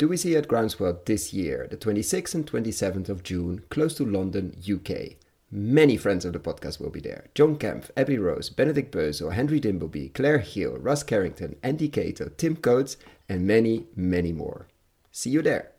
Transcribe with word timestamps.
do 0.00 0.08
we 0.08 0.16
see 0.16 0.34
at 0.34 0.48
Groundswell 0.48 1.04
this 1.04 1.34
year, 1.34 1.68
the 1.70 1.76
26th 1.76 2.34
and 2.34 2.50
27th 2.50 3.10
of 3.10 3.22
June, 3.22 3.62
close 3.68 3.92
to 3.96 4.06
London, 4.06 4.56
UK. 4.58 5.16
Many 5.50 5.98
friends 5.98 6.24
of 6.24 6.32
the 6.32 6.38
podcast 6.38 6.80
will 6.80 6.88
be 6.88 7.00
there. 7.00 7.26
John 7.34 7.56
Kempf, 7.56 7.90
Abby 7.98 8.16
Rose, 8.16 8.48
Benedict 8.48 8.94
Bösel, 8.94 9.34
Henry 9.34 9.60
Dimbleby, 9.60 10.14
Claire 10.14 10.38
Hill, 10.38 10.78
Russ 10.78 11.02
Carrington, 11.02 11.54
Andy 11.62 11.90
Cato, 11.90 12.30
Tim 12.38 12.56
Coates, 12.56 12.96
and 13.28 13.46
many, 13.46 13.88
many 13.94 14.32
more. 14.32 14.68
See 15.12 15.28
you 15.28 15.42
there. 15.42 15.72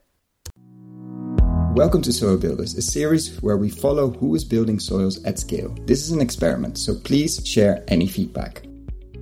Welcome 1.74 2.04
to 2.04 2.14
Soil 2.14 2.38
Builders, 2.38 2.78
a 2.78 2.82
series 2.84 3.42
where 3.42 3.58
we 3.58 3.72
follow 3.72 4.12
who 4.12 4.36
is 4.36 4.46
building 4.46 4.80
soils 4.80 5.24
at 5.24 5.40
scale. 5.40 5.76
This 5.88 6.04
is 6.04 6.12
an 6.12 6.22
experiment, 6.22 6.78
so 6.78 6.94
please 6.94 7.42
share 7.44 7.84
any 7.88 8.06
feedback. 8.06 8.68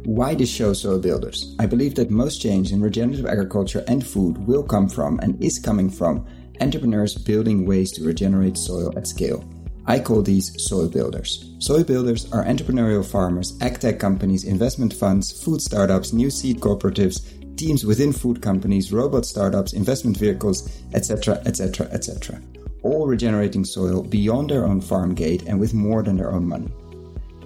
Why 0.05 0.33
this 0.33 0.49
show 0.49 0.73
Soil 0.73 0.99
Builders? 0.99 1.55
I 1.59 1.65
believe 1.65 1.95
that 1.95 2.09
most 2.09 2.41
change 2.41 2.71
in 2.71 2.81
regenerative 2.81 3.25
agriculture 3.25 3.83
and 3.87 4.05
food 4.05 4.37
will 4.47 4.63
come 4.63 4.87
from 4.87 5.19
and 5.19 5.41
is 5.43 5.59
coming 5.59 5.89
from 5.89 6.25
entrepreneurs 6.61 7.15
building 7.15 7.65
ways 7.65 7.91
to 7.93 8.03
regenerate 8.03 8.57
soil 8.57 8.93
at 8.97 9.07
scale. 9.07 9.43
I 9.85 9.99
call 9.99 10.21
these 10.21 10.51
soil 10.63 10.87
builders. 10.87 11.53
Soil 11.59 11.83
builders 11.83 12.31
are 12.31 12.45
entrepreneurial 12.45 13.05
farmers, 13.05 13.57
agtech 13.59 13.99
companies, 13.99 14.45
investment 14.45 14.93
funds, 14.93 15.31
food 15.43 15.61
startups, 15.61 16.13
new 16.13 16.29
seed 16.29 16.59
cooperatives, 16.59 17.57
teams 17.57 17.85
within 17.85 18.13
food 18.13 18.41
companies, 18.41 18.93
robot 18.93 19.25
startups, 19.25 19.73
investment 19.73 20.15
vehicles, 20.17 20.81
etc., 20.93 21.41
etc., 21.45 21.87
etc. 21.87 22.41
All 22.83 23.05
regenerating 23.05 23.65
soil 23.65 24.01
beyond 24.01 24.49
their 24.49 24.65
own 24.65 24.79
farm 24.79 25.13
gate 25.13 25.43
and 25.43 25.59
with 25.59 25.73
more 25.73 26.03
than 26.03 26.17
their 26.17 26.31
own 26.31 26.47
money. 26.47 26.71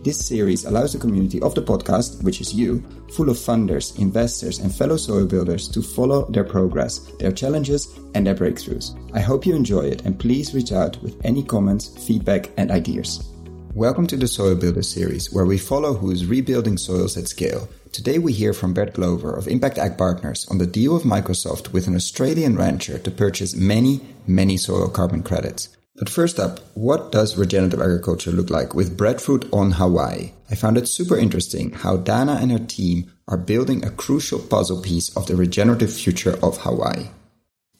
This 0.04 0.20
series 0.20 0.66
allows 0.66 0.92
the 0.92 1.00
community 1.00 1.42
of 1.42 1.56
the 1.56 1.62
podcast, 1.62 2.22
which 2.24 2.42
is 2.42 2.54
you, 2.54 2.84
full 3.14 3.30
of 3.30 3.38
funders, 3.38 3.98
investors, 3.98 4.60
and 4.60 4.76
fellow 4.76 4.98
soil 4.98 5.26
builders 5.26 5.70
to 5.70 5.82
follow 5.82 6.26
their 6.30 6.44
progress, 6.44 7.00
their 7.20 7.32
challenges, 7.32 7.88
and 8.14 8.28
their 8.28 8.36
breakthroughs. 8.36 9.00
I 9.16 9.22
hope 9.22 9.46
you 9.46 9.56
enjoy 9.56 9.84
it 9.84 10.02
and 10.02 10.20
please 10.20 10.54
reach 10.54 10.74
out 10.74 11.02
with 11.02 11.16
any 11.24 11.42
comments, 11.42 11.88
feedback, 12.06 12.50
and 12.58 12.70
ideas. 12.70 13.30
Welcome 13.76 14.06
to 14.08 14.18
the 14.18 14.28
Soil 14.28 14.56
Builder 14.56 14.84
series, 14.84 15.32
where 15.32 15.46
we 15.46 15.58
follow 15.58 15.94
who 15.94 16.12
is 16.12 16.26
rebuilding 16.26 16.78
soils 16.78 17.16
at 17.16 17.30
scale. 17.30 17.70
Today 17.94 18.20
we 18.20 18.34
hear 18.34 18.52
from 18.52 18.74
Bert 18.74 18.96
Glover 18.96 19.34
of 19.34 19.48
Impact 19.48 19.78
Ag 19.78 19.98
Partners 19.98 20.46
on 20.52 20.58
the 20.58 20.68
deal 20.68 20.98
of 20.98 21.04
Microsoft 21.04 21.72
with 21.72 21.88
an 21.88 21.96
Australian 21.96 22.58
rancher 22.58 23.00
to 23.00 23.10
purchase 23.10 23.56
many, 23.56 24.02
many 24.28 24.58
soil 24.58 24.90
carbon 24.90 25.24
credits. 25.24 25.70
But 25.96 26.10
first 26.10 26.40
up, 26.40 26.60
what 26.74 27.12
does 27.12 27.38
regenerative 27.38 27.80
agriculture 27.80 28.32
look 28.32 28.50
like 28.50 28.74
with 28.74 28.98
breadfruit 28.98 29.48
on 29.54 29.74
Hawaii? 29.74 30.32
I 30.50 30.56
found 30.56 30.76
it 30.76 30.88
super 30.88 31.16
interesting 31.16 31.70
how 31.72 31.98
Dana 31.98 32.40
and 32.42 32.52
her 32.52 32.58
team 32.58 33.12
are 33.28 33.38
building 33.38 33.86
a 33.86 33.92
crucial 33.92 34.40
puzzle 34.40 34.82
piece 34.82 35.16
of 35.16 35.28
the 35.28 35.36
regenerative 35.36 35.94
future 35.94 36.36
of 36.42 36.58
Hawaii. 36.58 37.10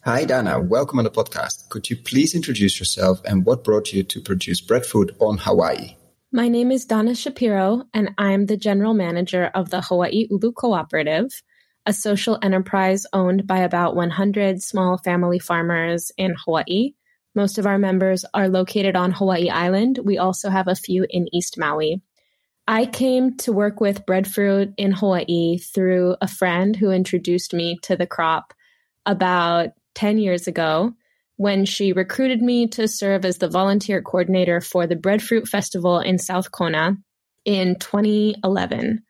Hi, 0.04 0.24
Dana. 0.24 0.60
Welcome 0.60 1.00
on 1.00 1.04
the 1.04 1.10
podcast. 1.10 1.68
Could 1.70 1.90
you 1.90 1.96
please 1.96 2.36
introduce 2.36 2.78
yourself 2.78 3.20
and 3.24 3.44
what 3.44 3.64
brought 3.64 3.92
you 3.92 4.04
to 4.04 4.20
produce 4.20 4.60
breadfruit 4.60 5.10
on 5.18 5.38
Hawaii? 5.38 5.96
My 6.30 6.46
name 6.46 6.70
is 6.70 6.84
Dana 6.84 7.16
Shapiro, 7.16 7.82
and 7.92 8.10
I'm 8.16 8.46
the 8.46 8.56
general 8.56 8.94
manager 8.94 9.50
of 9.56 9.70
the 9.70 9.80
Hawaii 9.80 10.28
Ulu 10.30 10.52
Cooperative, 10.52 11.42
a 11.84 11.92
social 11.92 12.38
enterprise 12.42 13.06
owned 13.12 13.48
by 13.48 13.58
about 13.58 13.96
100 13.96 14.62
small 14.62 14.98
family 14.98 15.40
farmers 15.40 16.12
in 16.16 16.36
Hawaii 16.44 16.92
most 17.34 17.58
of 17.58 17.66
our 17.66 17.78
members 17.78 18.24
are 18.34 18.48
located 18.48 18.96
on 18.96 19.12
Hawaii 19.12 19.48
Island. 19.48 19.98
We 20.02 20.18
also 20.18 20.50
have 20.50 20.68
a 20.68 20.74
few 20.74 21.06
in 21.08 21.26
East 21.32 21.58
Maui. 21.58 22.00
I 22.66 22.86
came 22.86 23.36
to 23.38 23.52
work 23.52 23.80
with 23.80 24.06
breadfruit 24.06 24.72
in 24.78 24.92
Hawaii 24.92 25.58
through 25.58 26.16
a 26.20 26.28
friend 26.28 26.74
who 26.74 26.90
introduced 26.90 27.52
me 27.52 27.78
to 27.82 27.96
the 27.96 28.06
crop 28.06 28.54
about 29.04 29.70
10 29.94 30.18
years 30.18 30.46
ago 30.46 30.94
when 31.36 31.64
she 31.64 31.92
recruited 31.92 32.40
me 32.40 32.68
to 32.68 32.88
serve 32.88 33.24
as 33.24 33.38
the 33.38 33.48
volunteer 33.48 34.00
coordinator 34.00 34.60
for 34.60 34.86
the 34.86 34.96
Breadfruit 34.96 35.48
Festival 35.48 35.98
in 35.98 36.18
South 36.18 36.52
Kona 36.52 36.96
in 37.44 37.76
2011. 37.78 39.02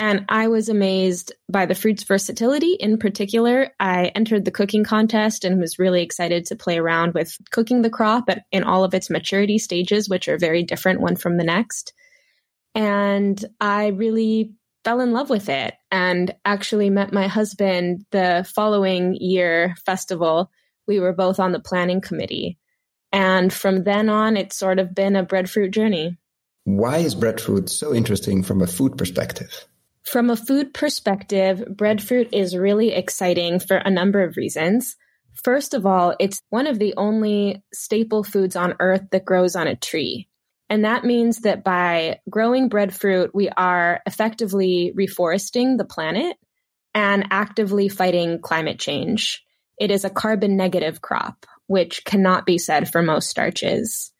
And 0.00 0.24
I 0.28 0.46
was 0.46 0.68
amazed 0.68 1.32
by 1.50 1.66
the 1.66 1.74
fruit's 1.74 2.04
versatility. 2.04 2.74
In 2.74 2.98
particular, 2.98 3.70
I 3.80 4.12
entered 4.14 4.44
the 4.44 4.52
cooking 4.52 4.84
contest 4.84 5.44
and 5.44 5.60
was 5.60 5.80
really 5.80 6.02
excited 6.02 6.46
to 6.46 6.56
play 6.56 6.78
around 6.78 7.14
with 7.14 7.36
cooking 7.50 7.82
the 7.82 7.90
crop 7.90 8.28
in 8.52 8.62
all 8.62 8.84
of 8.84 8.94
its 8.94 9.10
maturity 9.10 9.58
stages, 9.58 10.08
which 10.08 10.28
are 10.28 10.38
very 10.38 10.62
different 10.62 11.00
one 11.00 11.16
from 11.16 11.36
the 11.36 11.44
next. 11.44 11.94
And 12.76 13.44
I 13.60 13.88
really 13.88 14.54
fell 14.84 15.00
in 15.00 15.12
love 15.12 15.30
with 15.30 15.48
it 15.48 15.74
and 15.90 16.32
actually 16.44 16.90
met 16.90 17.12
my 17.12 17.26
husband 17.26 18.06
the 18.12 18.48
following 18.54 19.16
year 19.16 19.74
festival. 19.84 20.52
We 20.86 21.00
were 21.00 21.12
both 21.12 21.40
on 21.40 21.50
the 21.50 21.58
planning 21.58 22.00
committee. 22.00 22.56
And 23.10 23.52
from 23.52 23.82
then 23.82 24.08
on, 24.08 24.36
it's 24.36 24.56
sort 24.56 24.78
of 24.78 24.94
been 24.94 25.16
a 25.16 25.24
breadfruit 25.24 25.72
journey. 25.72 26.18
Why 26.64 26.98
is 26.98 27.16
breadfruit 27.16 27.68
so 27.68 27.92
interesting 27.92 28.44
from 28.44 28.62
a 28.62 28.66
food 28.68 28.96
perspective? 28.96 29.66
From 30.10 30.30
a 30.30 30.36
food 30.36 30.72
perspective, 30.72 31.62
breadfruit 31.68 32.32
is 32.32 32.56
really 32.56 32.92
exciting 32.92 33.60
for 33.60 33.76
a 33.76 33.90
number 33.90 34.22
of 34.22 34.38
reasons. 34.38 34.96
First 35.34 35.74
of 35.74 35.84
all, 35.84 36.14
it's 36.18 36.40
one 36.48 36.66
of 36.66 36.78
the 36.78 36.94
only 36.96 37.62
staple 37.74 38.24
foods 38.24 38.56
on 38.56 38.76
earth 38.80 39.02
that 39.12 39.26
grows 39.26 39.54
on 39.54 39.66
a 39.66 39.76
tree. 39.76 40.26
And 40.70 40.86
that 40.86 41.04
means 41.04 41.40
that 41.40 41.62
by 41.62 42.20
growing 42.30 42.70
breadfruit, 42.70 43.34
we 43.34 43.50
are 43.50 44.00
effectively 44.06 44.94
reforesting 44.96 45.76
the 45.76 45.84
planet 45.84 46.38
and 46.94 47.26
actively 47.30 47.90
fighting 47.90 48.40
climate 48.40 48.78
change. 48.78 49.44
It 49.78 49.90
is 49.90 50.06
a 50.06 50.10
carbon 50.10 50.56
negative 50.56 51.02
crop, 51.02 51.44
which 51.66 52.02
cannot 52.06 52.46
be 52.46 52.56
said 52.56 52.90
for 52.90 53.02
most 53.02 53.28
starches. 53.28 54.10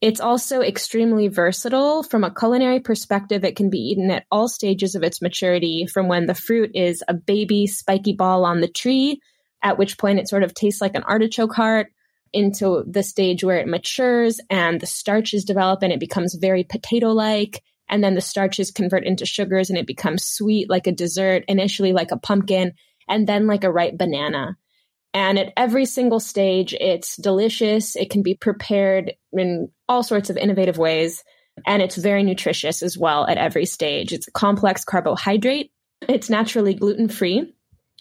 It's 0.00 0.20
also 0.20 0.60
extremely 0.60 1.28
versatile. 1.28 2.02
From 2.02 2.22
a 2.22 2.34
culinary 2.34 2.80
perspective, 2.80 3.44
it 3.44 3.56
can 3.56 3.70
be 3.70 3.78
eaten 3.78 4.10
at 4.10 4.26
all 4.30 4.48
stages 4.48 4.94
of 4.94 5.02
its 5.02 5.22
maturity, 5.22 5.86
from 5.86 6.06
when 6.06 6.26
the 6.26 6.34
fruit 6.34 6.72
is 6.74 7.02
a 7.08 7.14
baby 7.14 7.66
spiky 7.66 8.12
ball 8.12 8.44
on 8.44 8.60
the 8.60 8.68
tree, 8.68 9.20
at 9.62 9.78
which 9.78 9.96
point 9.96 10.18
it 10.18 10.28
sort 10.28 10.42
of 10.42 10.52
tastes 10.52 10.82
like 10.82 10.94
an 10.94 11.02
artichoke 11.04 11.54
heart, 11.54 11.88
into 12.32 12.84
the 12.86 13.02
stage 13.02 13.42
where 13.42 13.58
it 13.58 13.68
matures 13.68 14.40
and 14.50 14.80
the 14.80 14.86
starches 14.86 15.44
develop 15.44 15.82
and 15.82 15.92
it 15.92 16.00
becomes 16.00 16.34
very 16.34 16.64
potato 16.64 17.08
like. 17.08 17.62
And 17.88 18.04
then 18.04 18.14
the 18.14 18.20
starches 18.20 18.70
convert 18.70 19.06
into 19.06 19.24
sugars 19.24 19.70
and 19.70 19.78
it 19.78 19.86
becomes 19.86 20.24
sweet 20.24 20.68
like 20.68 20.86
a 20.86 20.92
dessert, 20.92 21.44
initially 21.48 21.92
like 21.92 22.10
a 22.10 22.18
pumpkin, 22.18 22.72
and 23.08 23.26
then 23.26 23.46
like 23.46 23.64
a 23.64 23.72
ripe 23.72 23.96
banana. 23.96 24.58
And 25.16 25.38
at 25.38 25.54
every 25.56 25.86
single 25.86 26.20
stage, 26.20 26.74
it's 26.74 27.16
delicious. 27.16 27.96
It 27.96 28.10
can 28.10 28.22
be 28.22 28.34
prepared 28.34 29.14
in 29.32 29.70
all 29.88 30.02
sorts 30.02 30.28
of 30.28 30.36
innovative 30.36 30.76
ways. 30.76 31.24
And 31.66 31.80
it's 31.80 31.96
very 31.96 32.22
nutritious 32.22 32.82
as 32.82 32.98
well 32.98 33.26
at 33.26 33.38
every 33.38 33.64
stage. 33.64 34.12
It's 34.12 34.28
a 34.28 34.32
complex 34.32 34.84
carbohydrate. 34.84 35.72
It's 36.06 36.28
naturally 36.28 36.74
gluten 36.74 37.08
free. 37.08 37.54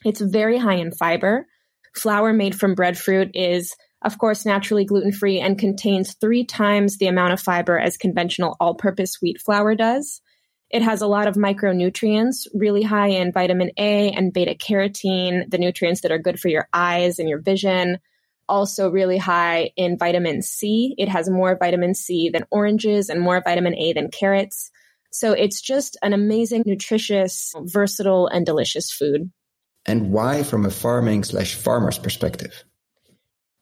It's 0.04 0.20
very 0.20 0.58
high 0.58 0.76
in 0.76 0.92
fiber. 0.92 1.48
Flour 1.96 2.34
made 2.34 2.54
from 2.54 2.76
breadfruit 2.76 3.32
is, 3.34 3.74
of 4.04 4.18
course, 4.18 4.46
naturally 4.46 4.84
gluten 4.84 5.14
free 5.14 5.40
and 5.40 5.58
contains 5.58 6.16
three 6.16 6.44
times 6.44 6.98
the 6.98 7.08
amount 7.08 7.32
of 7.32 7.40
fiber 7.40 7.80
as 7.80 7.96
conventional 7.96 8.58
all 8.60 8.76
purpose 8.76 9.22
wheat 9.22 9.40
flour 9.40 9.74
does. 9.74 10.20
It 10.70 10.82
has 10.82 11.02
a 11.02 11.08
lot 11.08 11.28
of 11.28 11.36
micronutrients, 11.36 12.48
really 12.54 12.82
high 12.82 13.10
in 13.10 13.32
vitamin 13.32 13.72
A 13.78 14.12
and 14.12 14.34
beta 14.34 14.56
carotene, 14.56 15.50
the 15.50 15.58
nutrients 15.58 16.02
that 16.02 16.12
are 16.12 16.18
good 16.18 16.40
for 16.40 16.50
your 16.50 16.68
eyes 16.74 17.20
and 17.20 17.30
your 17.30 17.40
vision. 17.40 18.00
Also, 18.48 18.90
really 18.90 19.18
high 19.18 19.72
in 19.76 19.98
vitamin 19.98 20.42
C. 20.42 20.96
It 20.98 21.10
has 21.10 21.30
more 21.30 21.58
vitamin 21.58 21.96
C 21.96 22.30
than 22.30 22.46
oranges 22.52 23.10
and 23.10 23.22
more 23.22 23.42
vitamin 23.42 23.76
A 23.76 23.94
than 23.94 24.12
carrots. 24.12 24.72
So 25.12 25.32
it's 25.32 25.62
just 25.62 25.98
an 26.02 26.14
amazing, 26.14 26.64
nutritious, 26.66 27.54
versatile, 27.58 28.28
and 28.28 28.46
delicious 28.46 28.92
food. 28.92 29.32
And 29.86 30.12
why 30.12 30.44
from 30.44 30.66
a 30.66 30.72
farming 30.72 31.24
slash 31.24 31.56
farmer's 31.56 31.98
perspective? 31.98 32.64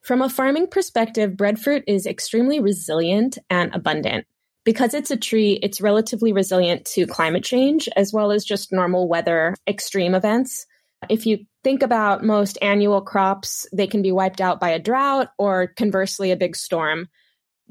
From 0.00 0.20
a 0.20 0.28
farming 0.28 0.66
perspective, 0.66 1.36
breadfruit 1.36 1.84
is 1.86 2.06
extremely 2.06 2.60
resilient 2.60 3.38
and 3.48 3.74
abundant 3.74 4.26
because 4.64 4.94
it's 4.94 5.10
a 5.10 5.16
tree, 5.16 5.58
it's 5.62 5.80
relatively 5.80 6.32
resilient 6.32 6.86
to 6.86 7.06
climate 7.06 7.44
change 7.44 7.88
as 7.96 8.12
well 8.12 8.32
as 8.32 8.44
just 8.44 8.72
normal 8.72 9.08
weather 9.08 9.54
extreme 9.66 10.14
events. 10.14 10.66
If 11.10 11.26
you 11.26 11.44
think 11.62 11.82
about 11.82 12.24
most 12.24 12.56
annual 12.62 13.02
crops, 13.02 13.66
they 13.72 13.86
can 13.86 14.00
be 14.00 14.12
wiped 14.12 14.40
out 14.40 14.60
by 14.60 14.70
a 14.70 14.78
drought 14.78 15.28
or 15.38 15.68
conversely 15.68 16.30
a 16.30 16.36
big 16.36 16.56
storm. 16.56 17.08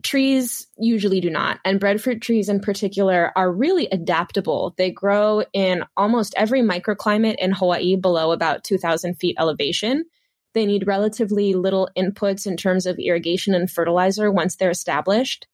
Trees 0.04 0.68
usually 0.78 1.20
do 1.20 1.30
not. 1.30 1.60
And 1.66 1.80
breadfruit 1.80 2.22
trees 2.22 2.50
in 2.50 2.60
particular 2.60 3.32
are 3.36 3.52
really 3.52 3.88
adaptable. 3.92 4.74
They 4.78 4.92
grow 4.92 5.44
in 5.54 5.84
almost 5.98 6.34
every 6.38 6.62
microclimate 6.62 7.36
in 7.40 7.52
Hawaii 7.52 7.96
below 7.96 8.32
about 8.32 8.64
2,000 8.64 9.16
feet 9.16 9.36
elevation. 9.40 10.06
They 10.54 10.66
need 10.66 10.88
relatively 10.88 11.54
little 11.54 11.90
inputs 11.98 12.46
in 12.46 12.58
terms 12.58 12.86
of 12.86 13.00
irrigation 13.00 13.56
and 13.56 13.70
fertilizer 13.70 14.32
once 14.32 14.56
they're 14.56 14.70
established 14.70 15.48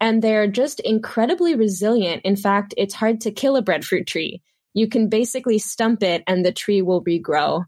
and 0.00 0.22
they're 0.22 0.46
just 0.46 0.80
incredibly 0.80 1.54
resilient. 1.54 2.22
In 2.24 2.36
fact, 2.36 2.74
it's 2.76 2.94
hard 2.94 3.20
to 3.22 3.30
kill 3.30 3.56
a 3.56 3.62
breadfruit 3.62 4.06
tree. 4.06 4.42
You 4.74 4.88
can 4.88 5.08
basically 5.08 5.58
stump 5.58 6.02
it 6.02 6.22
and 6.26 6.44
the 6.44 6.52
tree 6.52 6.82
will 6.82 7.04
regrow. 7.04 7.64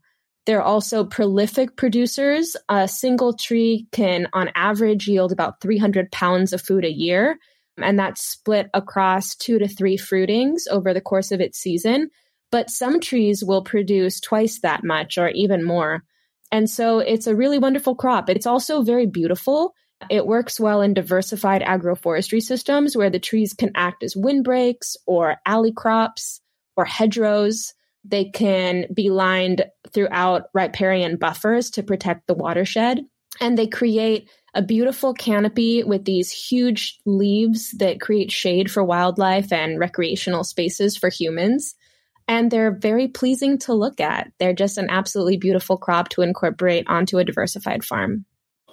They're 0.47 0.62
also 0.62 1.05
prolific 1.05 1.76
producers. 1.76 2.56
A 2.69 2.87
single 2.87 3.32
tree 3.32 3.87
can, 3.93 4.29
on 4.32 4.50
average, 4.55 5.09
yield 5.09 5.32
about 5.32 5.61
300 5.61 6.12
pounds 6.12 6.53
of 6.53 6.61
food 6.61 6.85
a 6.85 6.93
year. 6.93 7.38
And 7.79 7.99
that's 7.99 8.23
split 8.23 8.69
across 8.75 9.35
two 9.35 9.59
to 9.59 9.67
three 9.67 9.97
fruitings 9.97 10.62
over 10.71 10.93
the 10.93 11.00
course 11.00 11.32
of 11.32 11.41
its 11.41 11.59
season. 11.59 12.11
But 12.53 12.71
some 12.71 13.00
trees 13.00 13.43
will 13.43 13.62
produce 13.62 14.21
twice 14.21 14.61
that 14.61 14.85
much 14.85 15.19
or 15.19 15.29
even 15.31 15.65
more. 15.65 16.05
And 16.53 16.71
so 16.71 16.99
it's 17.00 17.26
a 17.26 17.35
really 17.35 17.59
wonderful 17.59 17.97
crop. 17.97 18.31
It's 18.31 18.47
also 18.47 18.82
very 18.82 19.06
beautiful. 19.06 19.75
It 20.10 20.26
works 20.26 20.60
well 20.60 20.80
in 20.80 20.94
diversified 20.94 21.62
agroforestry 21.62 22.42
systems 22.42 22.96
where 22.96 23.10
the 23.10 23.18
trees 23.18 23.52
can 23.54 23.70
act 23.74 24.02
as 24.02 24.16
windbreaks 24.16 24.96
or 25.06 25.36
alley 25.46 25.72
crops 25.72 26.40
or 26.76 26.84
hedgerows. 26.84 27.74
They 28.04 28.26
can 28.26 28.86
be 28.92 29.10
lined 29.10 29.64
throughout 29.92 30.44
riparian 30.52 31.16
buffers 31.16 31.70
to 31.70 31.82
protect 31.82 32.26
the 32.26 32.34
watershed. 32.34 33.00
And 33.40 33.58
they 33.58 33.66
create 33.66 34.28
a 34.54 34.62
beautiful 34.62 35.14
canopy 35.14 35.82
with 35.82 36.04
these 36.04 36.30
huge 36.30 36.98
leaves 37.04 37.72
that 37.78 38.00
create 38.00 38.30
shade 38.30 38.70
for 38.70 38.84
wildlife 38.84 39.52
and 39.52 39.80
recreational 39.80 40.44
spaces 40.44 40.96
for 40.96 41.08
humans. 41.08 41.74
And 42.28 42.50
they're 42.50 42.74
very 42.74 43.08
pleasing 43.08 43.58
to 43.60 43.74
look 43.74 44.00
at. 44.00 44.30
They're 44.38 44.54
just 44.54 44.78
an 44.78 44.88
absolutely 44.88 45.36
beautiful 45.36 45.76
crop 45.76 46.08
to 46.10 46.22
incorporate 46.22 46.86
onto 46.88 47.18
a 47.18 47.24
diversified 47.24 47.84
farm. 47.84 48.24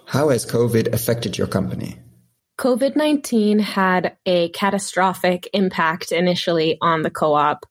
How 0.06 0.28
has 0.28 0.44
COVID 0.44 0.92
affected 0.92 1.38
your 1.38 1.46
company? 1.46 1.98
COVID 2.58 2.96
19 2.96 3.58
had 3.58 4.16
a 4.26 4.50
catastrophic 4.50 5.48
impact 5.52 6.12
initially 6.12 6.78
on 6.80 7.02
the 7.02 7.10
co 7.10 7.34
op. 7.34 7.66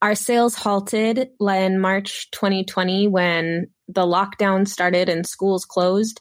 Our 0.00 0.14
sales 0.14 0.54
halted 0.54 1.28
in 1.40 1.78
March 1.78 2.30
2020 2.30 3.08
when 3.08 3.66
the 3.88 4.06
lockdown 4.06 4.66
started 4.66 5.08
and 5.08 5.26
schools 5.26 5.64
closed. 5.64 6.20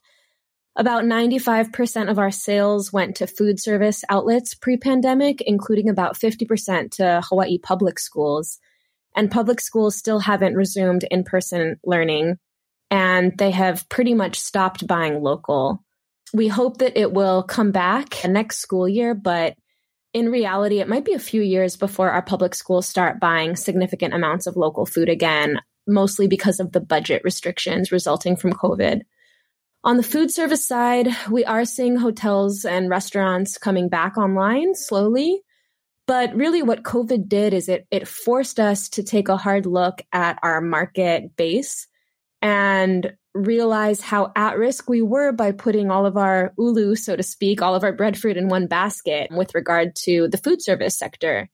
About 0.75 1.03
95% 1.03 2.09
of 2.09 2.19
our 2.19 2.31
sales 2.31 2.91
went 2.91 3.17
to 3.17 3.27
food 3.27 3.59
service 3.59 4.03
outlets 4.09 4.53
pre 4.53 4.77
pandemic, 4.77 5.41
including 5.41 5.89
about 5.89 6.17
50% 6.17 6.91
to 6.91 7.21
Hawaii 7.23 7.57
public 7.57 7.99
schools. 7.99 8.59
And 9.15 9.31
public 9.31 9.61
schools 9.61 9.95
still 9.97 10.19
haven't 10.19 10.55
resumed 10.55 11.05
in 11.09 11.23
person 11.23 11.79
learning, 11.83 12.37
and 12.91 13.37
they 13.37 13.51
have 13.51 13.87
pretty 13.89 14.13
much 14.13 14.39
stopped 14.39 14.87
buying 14.87 15.21
local. 15.21 15.83
We 16.33 16.47
hope 16.47 16.77
that 16.77 16.97
it 16.97 17.11
will 17.11 17.43
come 17.43 17.71
back 17.71 18.15
next 18.25 18.59
school 18.59 18.87
year, 18.87 19.13
but 19.13 19.55
in 20.13 20.29
reality, 20.29 20.79
it 20.79 20.87
might 20.87 21.05
be 21.05 21.13
a 21.13 21.19
few 21.19 21.41
years 21.41 21.75
before 21.75 22.09
our 22.09 22.21
public 22.21 22.55
schools 22.55 22.87
start 22.87 23.19
buying 23.19 23.55
significant 23.55 24.13
amounts 24.13 24.47
of 24.47 24.57
local 24.57 24.85
food 24.85 25.09
again, 25.09 25.59
mostly 25.87 26.27
because 26.27 26.59
of 26.59 26.71
the 26.71 26.79
budget 26.79 27.21
restrictions 27.23 27.91
resulting 27.91 28.35
from 28.35 28.53
COVID. 28.53 29.01
On 29.83 29.97
the 29.97 30.03
food 30.03 30.31
service 30.31 30.67
side, 30.67 31.07
we 31.29 31.45
are 31.45 31.63
seeing 31.63 31.95
hotels 31.95 32.65
and 32.65 32.89
restaurants 32.89 33.57
coming 33.57 33.87
back 33.87 34.17
online 34.17 34.75
slowly. 34.75 35.41
But 36.05 36.35
really, 36.35 36.63
what 36.63 36.83
COVID 36.83 37.29
did 37.29 37.53
is 37.53 37.69
it, 37.69 37.85
it 37.91 38.07
forced 38.07 38.59
us 38.59 38.89
to 38.89 39.03
take 39.03 39.29
a 39.29 39.37
hard 39.37 39.67
look 39.67 40.01
at 40.11 40.39
our 40.41 40.59
market 40.59 41.35
base 41.37 41.87
and 42.41 43.13
realize 43.33 44.01
how 44.01 44.31
at 44.35 44.57
risk 44.57 44.89
we 44.89 45.01
were 45.01 45.31
by 45.31 45.51
putting 45.51 45.91
all 45.91 46.05
of 46.05 46.17
our 46.17 46.53
ulu, 46.57 46.95
so 46.95 47.15
to 47.15 47.23
speak, 47.23 47.61
all 47.61 47.75
of 47.75 47.83
our 47.83 47.93
breadfruit 47.93 48.37
in 48.37 48.47
one 48.47 48.67
basket 48.67 49.29
with 49.31 49.53
regard 49.53 49.95
to 49.95 50.27
the 50.29 50.37
food 50.37 50.61
service 50.61 50.97
sector. 50.97 51.49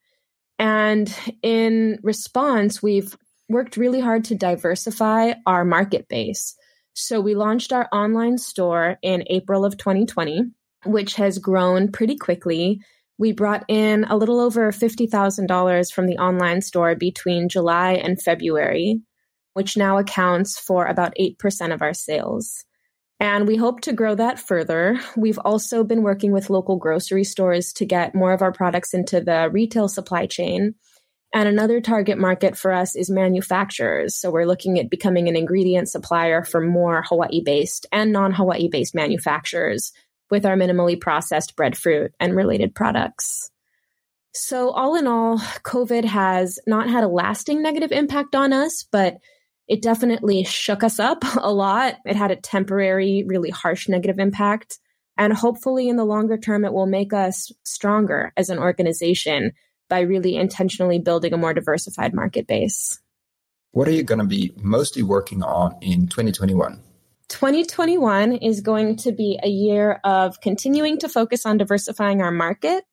And 0.58 1.14
in 1.42 2.00
response, 2.02 2.82
we've 2.82 3.16
worked 3.50 3.78
really 3.78 4.00
hard 4.00 4.24
to 4.26 4.36
diversify 4.36 5.34
our 5.46 5.66
market 5.66 6.08
base. 6.08 6.56
So 6.94 7.20
we 7.20 7.36
launched 7.36 7.74
our 7.74 7.90
online 7.92 8.38
store 8.38 8.98
in 9.02 9.26
April 9.28 9.66
of 9.66 9.78
2020, 9.78 10.44
which 10.86 11.16
has 11.16 11.40
grown 11.40 11.92
pretty 11.92 12.16
quickly. 12.16 12.80
We 13.18 13.34
brought 13.34 13.66
in 13.68 14.06
a 14.06 14.16
little 14.16 14.40
over 14.40 14.72
$50,000 14.72 15.92
from 15.92 16.08
the 16.08 16.18
online 16.18 16.62
store 16.62 16.96
between 16.96 17.50
July 17.50 17.94
and 17.94 18.22
February 18.22 19.02
which 19.56 19.78
now 19.78 19.98
accounts 19.98 20.60
for 20.60 20.86
about 20.86 21.16
8% 21.18 21.74
of 21.74 21.82
our 21.82 21.94
sales. 21.94 22.66
And 23.22 23.48
we 23.48 23.56
hope 23.56 23.80
to 23.82 23.94
grow 23.94 24.14
that 24.16 24.38
further. 24.38 25.00
We've 25.16 25.40
also 25.40 25.86
been 25.86 26.04
working 26.04 26.34
with 26.34 26.50
local 26.50 26.76
grocery 26.76 27.24
stores 27.24 27.72
to 27.74 27.86
get 27.86 28.14
more 28.14 28.34
of 28.34 28.42
our 28.42 28.52
products 28.52 28.94
into 28.94 29.22
the 29.22 29.50
retail 29.50 29.88
supply 29.88 30.26
chain. 30.26 30.76
And 31.34 31.48
another 31.48 31.80
target 31.80 32.18
market 32.18 32.58
for 32.58 32.74
us 32.74 32.98
is 32.98 33.10
manufacturers. 33.10 34.18
So 34.18 34.30
we're 34.30 34.46
looking 34.46 34.78
at 34.78 34.90
becoming 34.90 35.30
an 35.30 35.38
ingredient 35.38 35.88
supplier 35.88 36.44
for 36.44 36.60
more 36.60 37.04
Hawaii 37.08 37.42
based 37.42 37.86
and 37.94 38.12
non 38.12 38.34
Hawaii 38.34 38.68
based 38.68 38.94
manufacturers 38.94 39.94
with 40.30 40.46
our 40.46 40.58
minimally 40.58 41.00
processed 41.00 41.56
breadfruit 41.56 42.12
and 42.20 42.36
related 42.36 42.76
products. 42.76 43.52
So, 44.34 44.72
all 44.72 44.96
in 44.96 45.08
all, 45.08 45.38
COVID 45.38 46.04
has 46.04 46.60
not 46.68 46.90
had 46.90 47.06
a 47.06 47.08
lasting 47.08 47.62
negative 47.62 47.94
impact 47.94 48.36
on 48.36 48.52
us, 48.52 48.84
but 48.84 49.16
it 49.68 49.82
definitely 49.82 50.44
shook 50.44 50.84
us 50.84 51.00
up 51.00 51.24
a 51.42 51.52
lot. 51.52 51.96
It 52.06 52.16
had 52.16 52.32
a 52.32 52.36
temporary, 52.36 53.24
really 53.28 53.50
harsh 53.50 53.88
negative 53.90 54.20
impact. 54.20 54.80
And 55.18 55.32
hopefully, 55.32 55.88
in 55.88 55.96
the 55.96 56.04
longer 56.04 56.38
term, 56.38 56.66
it 56.66 56.74
will 56.74 56.88
make 56.88 57.14
us 57.14 57.52
stronger 57.64 58.34
as 58.36 58.50
an 58.50 58.60
organization 58.60 59.54
by 59.88 60.02
really 60.02 60.36
intentionally 60.36 61.00
building 61.00 61.34
a 61.34 61.38
more 61.38 61.54
diversified 61.54 62.14
market 62.14 62.48
base. 62.48 63.00
What 63.72 63.88
are 63.88 63.92
you 63.92 64.04
going 64.04 64.20
to 64.20 64.26
be 64.26 64.54
mostly 64.58 65.04
working 65.04 65.44
on 65.44 65.78
in 65.82 66.08
2021? 66.08 66.82
2021 67.28 68.34
is 68.34 68.62
going 68.62 68.98
to 68.98 69.12
be 69.12 69.40
a 69.42 69.50
year 69.50 70.00
of 70.04 70.40
continuing 70.42 70.98
to 71.00 71.10
focus 71.10 71.46
on 71.46 71.58
diversifying 71.58 72.22
our 72.22 72.32
market 72.32 72.84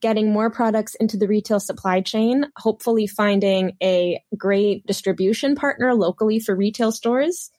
getting 0.00 0.32
more 0.32 0.50
products 0.50 0.94
into 0.96 1.16
the 1.16 1.28
retail 1.28 1.60
supply 1.60 2.00
chain, 2.00 2.46
hopefully 2.56 3.06
finding 3.06 3.76
a 3.82 4.22
great 4.36 4.86
distribution 4.86 5.54
partner 5.54 5.94
locally 5.94 6.38
for 6.38 6.54
retail 6.54 6.92
stores, 6.92 7.50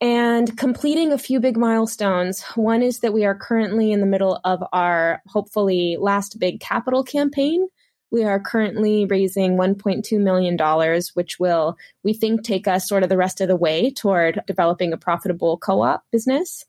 and 0.00 0.56
completing 0.58 1.12
a 1.12 1.18
few 1.18 1.40
big 1.40 1.56
milestones. 1.56 2.42
One 2.54 2.82
is 2.82 3.00
that 3.00 3.14
we 3.14 3.24
are 3.24 3.34
currently 3.34 3.92
in 3.92 4.00
the 4.00 4.06
middle 4.06 4.40
of 4.44 4.62
our 4.72 5.22
hopefully 5.26 5.96
last 5.98 6.38
big 6.38 6.60
capital 6.60 7.02
campaign. 7.02 7.66
We 8.10 8.24
are 8.24 8.38
currently 8.38 9.04
raising 9.06 9.56
$1.2 9.56 10.20
million, 10.20 11.02
which 11.14 11.40
will, 11.40 11.76
we 12.04 12.12
think, 12.12 12.44
take 12.44 12.68
us 12.68 12.88
sort 12.88 13.02
of 13.02 13.08
the 13.08 13.16
rest 13.16 13.40
of 13.40 13.48
the 13.48 13.56
way 13.56 13.90
toward 13.90 14.42
developing 14.46 14.92
a 14.92 14.96
profitable 14.96 15.58
co 15.58 15.82
op 15.82 16.04
business. 16.12 16.64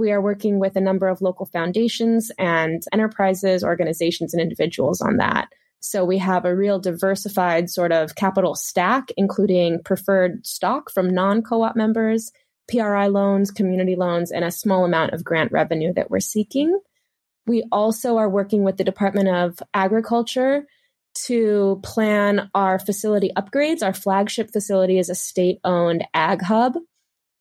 We 0.00 0.12
are 0.12 0.20
working 0.22 0.58
with 0.58 0.76
a 0.76 0.80
number 0.80 1.08
of 1.08 1.20
local 1.20 1.44
foundations 1.44 2.32
and 2.38 2.82
enterprises, 2.90 3.62
organizations, 3.62 4.32
and 4.32 4.40
individuals 4.40 5.02
on 5.02 5.18
that. 5.18 5.48
So 5.80 6.06
we 6.06 6.16
have 6.16 6.46
a 6.46 6.56
real 6.56 6.78
diversified 6.78 7.68
sort 7.68 7.92
of 7.92 8.14
capital 8.14 8.54
stack, 8.54 9.10
including 9.18 9.82
preferred 9.84 10.46
stock 10.46 10.90
from 10.90 11.10
non 11.10 11.42
co 11.42 11.62
op 11.62 11.76
members, 11.76 12.32
PRI 12.70 13.08
loans, 13.08 13.50
community 13.50 13.94
loans, 13.94 14.32
and 14.32 14.42
a 14.42 14.50
small 14.50 14.86
amount 14.86 15.12
of 15.12 15.22
grant 15.22 15.52
revenue 15.52 15.92
that 15.92 16.10
we're 16.10 16.20
seeking. 16.20 16.80
We 17.46 17.64
also 17.70 18.16
are 18.16 18.28
working 18.28 18.64
with 18.64 18.78
the 18.78 18.84
Department 18.84 19.28
of 19.28 19.58
Agriculture 19.74 20.64
to 21.26 21.78
plan 21.82 22.48
our 22.54 22.78
facility 22.78 23.32
upgrades. 23.36 23.82
Our 23.82 23.92
flagship 23.92 24.50
facility 24.50 24.98
is 24.98 25.10
a 25.10 25.14
state 25.14 25.58
owned 25.62 26.06
ag 26.14 26.40
hub 26.40 26.76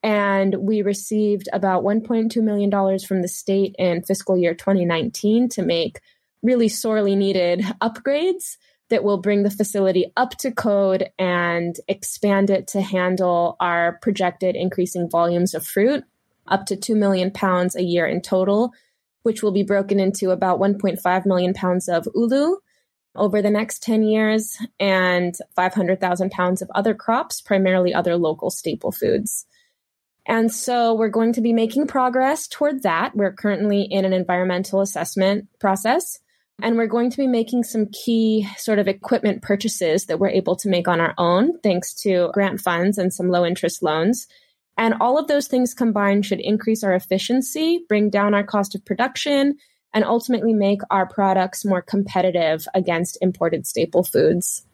and 0.01 0.55
we 0.55 0.81
received 0.81 1.49
about 1.51 1.83
$1.2 1.83 2.35
million 2.41 2.99
from 2.99 3.21
the 3.21 3.27
state 3.27 3.75
in 3.77 4.03
fiscal 4.03 4.37
year 4.37 4.53
2019 4.53 5.49
to 5.49 5.61
make 5.61 5.99
really 6.41 6.69
sorely 6.69 7.15
needed 7.15 7.61
upgrades 7.81 8.57
that 8.89 9.03
will 9.03 9.17
bring 9.17 9.43
the 9.43 9.51
facility 9.51 10.11
up 10.17 10.31
to 10.31 10.51
code 10.51 11.09
and 11.19 11.75
expand 11.87 12.49
it 12.49 12.67
to 12.67 12.81
handle 12.81 13.55
our 13.59 13.99
projected 14.01 14.55
increasing 14.55 15.09
volumes 15.09 15.53
of 15.53 15.65
fruit, 15.65 16.03
up 16.47 16.65
to 16.65 16.75
2 16.75 16.95
million 16.95 17.29
pounds 17.29 17.75
a 17.75 17.83
year 17.83 18.07
in 18.07 18.21
total, 18.21 18.71
which 19.23 19.43
will 19.43 19.51
be 19.51 19.63
broken 19.63 19.99
into 19.99 20.31
about 20.31 20.59
1.5 20.59 21.25
million 21.25 21.53
pounds 21.53 21.87
of 21.87 22.07
ulu 22.15 22.55
over 23.15 23.41
the 23.41 23.49
next 23.49 23.83
10 23.83 24.03
years 24.03 24.57
and 24.79 25.35
500,000 25.55 26.31
pounds 26.31 26.61
of 26.61 26.71
other 26.73 26.93
crops, 26.93 27.41
primarily 27.41 27.93
other 27.93 28.15
local 28.15 28.49
staple 28.49 28.91
foods. 28.91 29.45
And 30.25 30.51
so 30.51 30.93
we're 30.93 31.09
going 31.09 31.33
to 31.33 31.41
be 31.41 31.53
making 31.53 31.87
progress 31.87 32.47
toward 32.47 32.83
that. 32.83 33.15
We're 33.15 33.33
currently 33.33 33.81
in 33.83 34.05
an 34.05 34.13
environmental 34.13 34.81
assessment 34.81 35.47
process. 35.59 36.19
And 36.61 36.75
we're 36.75 36.87
going 36.87 37.09
to 37.09 37.17
be 37.17 37.27
making 37.27 37.63
some 37.63 37.87
key 37.87 38.47
sort 38.57 38.79
of 38.79 38.87
equipment 38.87 39.41
purchases 39.41 40.05
that 40.05 40.19
we're 40.19 40.29
able 40.29 40.55
to 40.57 40.69
make 40.69 40.87
on 40.87 40.99
our 40.99 41.13
own, 41.17 41.57
thanks 41.61 41.93
to 42.01 42.29
grant 42.33 42.59
funds 42.59 42.97
and 42.97 43.13
some 43.13 43.29
low 43.29 43.45
interest 43.45 43.81
loans. 43.81 44.27
And 44.77 44.95
all 44.99 45.17
of 45.17 45.27
those 45.27 45.47
things 45.47 45.73
combined 45.73 46.25
should 46.25 46.39
increase 46.39 46.83
our 46.83 46.93
efficiency, 46.93 47.85
bring 47.87 48.09
down 48.09 48.33
our 48.33 48.43
cost 48.43 48.75
of 48.75 48.85
production, 48.85 49.55
and 49.93 50.03
ultimately 50.03 50.53
make 50.53 50.81
our 50.91 51.07
products 51.07 51.65
more 51.65 51.81
competitive 51.81 52.65
against 52.73 53.17
imported 53.21 53.65
staple 53.65 54.03
foods. 54.03 54.65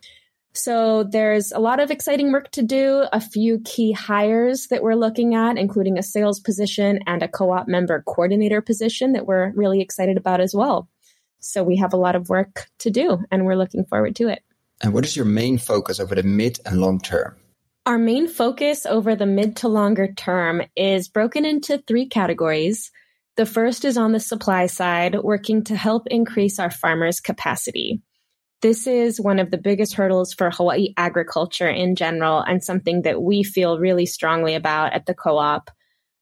So 0.55 1.03
there's 1.03 1.51
a 1.51 1.59
lot 1.59 1.79
of 1.79 1.91
exciting 1.91 2.31
work 2.31 2.49
to 2.51 2.63
do, 2.63 3.05
a 3.11 3.19
few 3.19 3.59
key 3.59 3.91
hires 3.91 4.67
that 4.67 4.81
we're 4.81 4.95
looking 4.95 5.35
at, 5.35 5.57
including 5.57 5.97
a 5.97 6.03
sales 6.03 6.39
position 6.39 6.99
and 7.05 7.21
a 7.21 7.27
co 7.27 7.51
op 7.51 7.67
member 7.67 8.01
coordinator 8.07 8.61
position 8.61 9.13
that 9.13 9.25
we're 9.25 9.51
really 9.51 9.81
excited 9.81 10.17
about 10.17 10.39
as 10.39 10.55
well. 10.55 10.87
So 11.39 11.61
we 11.61 11.75
have 11.77 11.93
a 11.93 11.97
lot 11.97 12.15
of 12.15 12.29
work 12.29 12.69
to 12.79 12.89
do 12.89 13.19
and 13.31 13.45
we're 13.45 13.57
looking 13.57 13.85
forward 13.85 14.15
to 14.15 14.29
it. 14.29 14.43
And 14.81 14.93
what 14.93 15.05
is 15.05 15.15
your 15.15 15.25
main 15.25 15.57
focus 15.57 15.99
over 15.99 16.15
the 16.15 16.23
mid 16.23 16.59
and 16.65 16.79
long 16.79 16.99
term? 16.99 17.35
Our 17.85 17.97
main 17.97 18.27
focus 18.27 18.85
over 18.85 19.15
the 19.15 19.27
mid 19.27 19.57
to 19.57 19.67
longer 19.67 20.11
term 20.13 20.63
is 20.75 21.07
broken 21.07 21.45
into 21.45 21.77
three 21.77 22.07
categories. 22.07 22.91
The 23.35 23.45
first 23.45 23.85
is 23.85 23.97
on 23.97 24.11
the 24.11 24.19
supply 24.19 24.67
side, 24.67 25.15
working 25.15 25.65
to 25.65 25.75
help 25.75 26.07
increase 26.07 26.57
our 26.57 26.71
farmers' 26.71 27.19
capacity. 27.19 28.01
This 28.61 28.87
is 28.87 29.21
one 29.21 29.39
of 29.39 29.51
the 29.51 29.57
biggest 29.57 29.93
hurdles 29.93 30.33
for 30.33 30.49
Hawaii 30.49 30.93
agriculture 30.97 31.69
in 31.69 31.95
general, 31.95 32.39
and 32.39 32.63
something 32.63 33.03
that 33.03 33.21
we 33.21 33.43
feel 33.43 33.79
really 33.79 34.05
strongly 34.05 34.55
about 34.55 34.93
at 34.93 35.05
the 35.05 35.13
co 35.13 35.37
op. 35.37 35.69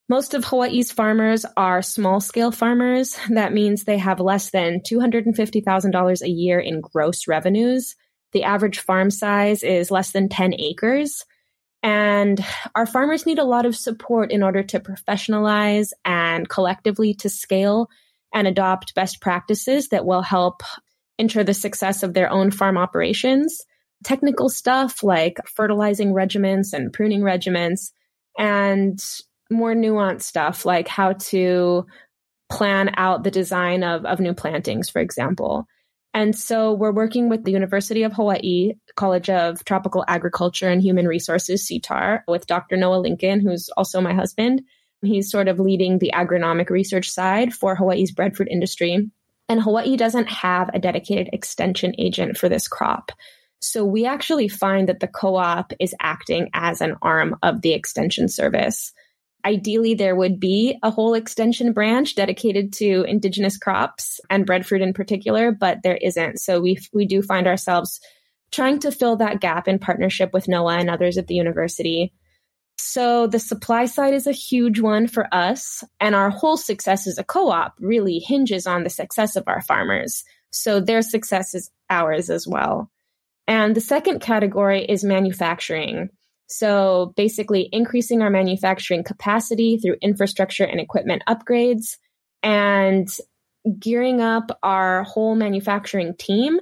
Most 0.10 0.34
of 0.34 0.44
Hawaii's 0.44 0.92
farmers 0.92 1.46
are 1.56 1.82
small 1.82 2.20
scale 2.20 2.52
farmers. 2.52 3.18
That 3.30 3.54
means 3.54 3.84
they 3.84 3.98
have 3.98 4.20
less 4.20 4.50
than 4.52 4.82
$250,000 4.82 6.22
a 6.22 6.30
year 6.30 6.60
in 6.60 6.82
gross 6.82 7.28
revenues. 7.28 7.96
The 8.34 8.44
average 8.44 8.80
farm 8.80 9.10
size 9.12 9.64
is 9.64 9.92
less 9.92 10.12
than 10.12 10.28
10 10.28 10.56
acres. 10.60 11.24
And 11.82 12.44
our 12.76 12.86
farmers 12.86 13.26
need 13.26 13.40
a 13.40 13.44
lot 13.44 13.66
of 13.66 13.76
support 13.76 14.32
in 14.32 14.44
order 14.44 14.64
to 14.64 14.80
professionalize 14.80 15.92
and 16.04 16.48
collectively 16.48 17.14
to 17.16 17.30
scale 17.30 17.90
and 18.34 18.48
adopt 18.48 18.96
best 18.96 19.22
practices 19.22 19.90
that 19.90 20.06
will 20.06 20.22
help 20.22 20.64
ensure 21.18 21.44
the 21.44 21.54
success 21.54 22.04
of 22.04 22.14
their 22.14 22.30
own 22.30 22.52
farm 22.52 22.78
operations. 22.78 23.62
Technical 24.04 24.50
stuff 24.50 25.04
like 25.04 25.38
fertilizing 25.48 26.14
regimens 26.14 26.74
and 26.74 26.92
pruning 26.92 27.22
regimens, 27.22 27.92
and 28.38 29.04
more 29.50 29.74
nuanced 29.74 30.24
stuff 30.24 30.66
like 30.66 30.88
how 30.88 31.14
to 31.14 31.86
plan 32.50 32.94
out 32.98 33.24
the 33.24 33.32
design 33.32 33.84
of, 33.84 34.06
of 34.06 34.20
new 34.20 34.34
plantings, 34.34 34.90
for 34.90 35.00
example. 35.00 35.66
And 36.14 36.36
so 36.38 36.74
we're 36.74 36.92
working 36.92 37.28
with 37.28 37.44
the 37.44 37.52
University 37.52 38.04
of 38.04 38.14
Hawaii 38.14 38.74
College 38.96 39.30
of 39.30 39.66
Tropical 39.66 40.06
Agriculture 40.08 40.70
and 40.70 40.82
Human 40.82 41.08
Resources, 41.08 41.68
CTAHR, 41.68 42.22
with 42.28 42.46
Dr. 42.46 42.78
Noah 42.78 42.98
Lincoln, 42.98 43.40
who's 43.40 43.70
also 43.76 44.00
my 44.00 44.14
husband. 44.14 44.62
He's 45.02 45.32
sort 45.32 45.48
of 45.48 45.60
leading 45.60 45.98
the 45.98 46.12
agronomic 46.14 46.70
research 46.70 47.10
side 47.10 47.54
for 47.54 47.76
Hawaii's 47.76 48.12
breadfruit 48.12 48.50
industry. 48.50 49.10
And 49.54 49.62
Hawaii 49.62 49.96
doesn't 49.98 50.30
have 50.30 50.72
a 50.74 50.80
dedicated 50.80 51.30
extension 51.32 51.94
agent 52.00 52.40
for 52.40 52.50
this 52.50 52.68
crop. 52.68 53.12
So 53.60 53.86
we 53.86 54.04
actually 54.04 54.48
find 54.48 54.90
that 54.90 55.00
the 55.00 55.08
co 55.08 55.36
op 55.36 55.74
is 55.80 55.94
acting 56.02 56.50
as 56.56 56.82
an 56.82 56.96
arm 57.04 57.36
of 57.44 57.62
the 57.62 57.74
extension 57.74 58.30
service. 58.30 58.94
Ideally, 59.46 59.94
there 59.94 60.16
would 60.16 60.40
be 60.40 60.80
a 60.82 60.90
whole 60.90 61.14
extension 61.14 61.72
branch 61.72 62.16
dedicated 62.16 62.74
to 62.78 63.04
indigenous 63.04 63.56
crops 63.56 64.20
and 64.28 64.48
breadfruit 64.48 64.82
in 64.82 64.92
particular, 64.92 65.52
but 65.52 65.84
there 65.84 65.98
isn't. 65.98 66.40
So 66.40 66.60
we 66.60 66.80
we 66.92 67.06
do 67.06 67.22
find 67.22 67.46
ourselves 67.46 68.00
trying 68.52 68.80
to 68.80 68.92
fill 68.92 69.18
that 69.18 69.40
gap 69.40 69.68
in 69.68 69.78
partnership 69.78 70.34
with 70.34 70.48
Noah 70.48 70.80
and 70.80 70.90
others 70.90 71.20
at 71.20 71.28
the 71.28 71.36
university. 71.36 72.12
So 72.86 73.28
the 73.28 73.40
supply 73.40 73.86
side 73.86 74.14
is 74.14 74.28
a 74.28 74.34
huge 74.34 74.82
one 74.82 75.08
for 75.08 75.34
us, 75.34 75.86
and 76.02 76.14
our 76.14 76.30
whole 76.30 76.58
success 76.58 77.08
as 77.08 77.18
a 77.18 77.24
co-op 77.24 77.74
really 77.80 78.20
hinges 78.20 78.68
on 78.68 78.84
the 78.84 78.90
success 78.90 79.38
of 79.38 79.46
our 79.48 79.62
farmers. 79.62 80.26
So 80.52 80.82
their 80.82 81.02
success 81.02 81.56
is 81.56 81.72
ours 81.90 82.30
as 82.30 82.46
well. 82.46 82.92
And 83.48 83.74
the 83.74 83.82
second 83.82 84.20
category 84.20 84.84
is 84.84 85.04
manufacturing. 85.04 86.10
So 86.48 87.14
basically, 87.16 87.70
increasing 87.72 88.22
our 88.22 88.30
manufacturing 88.30 89.06
capacity 89.06 89.78
through 89.78 89.96
infrastructure 90.02 90.66
and 90.66 90.82
equipment 90.82 91.24
upgrades 91.28 91.98
and 92.44 93.08
gearing 93.80 94.20
up 94.20 94.60
our 94.62 95.04
whole 95.04 95.36
manufacturing 95.36 96.16
team 96.16 96.60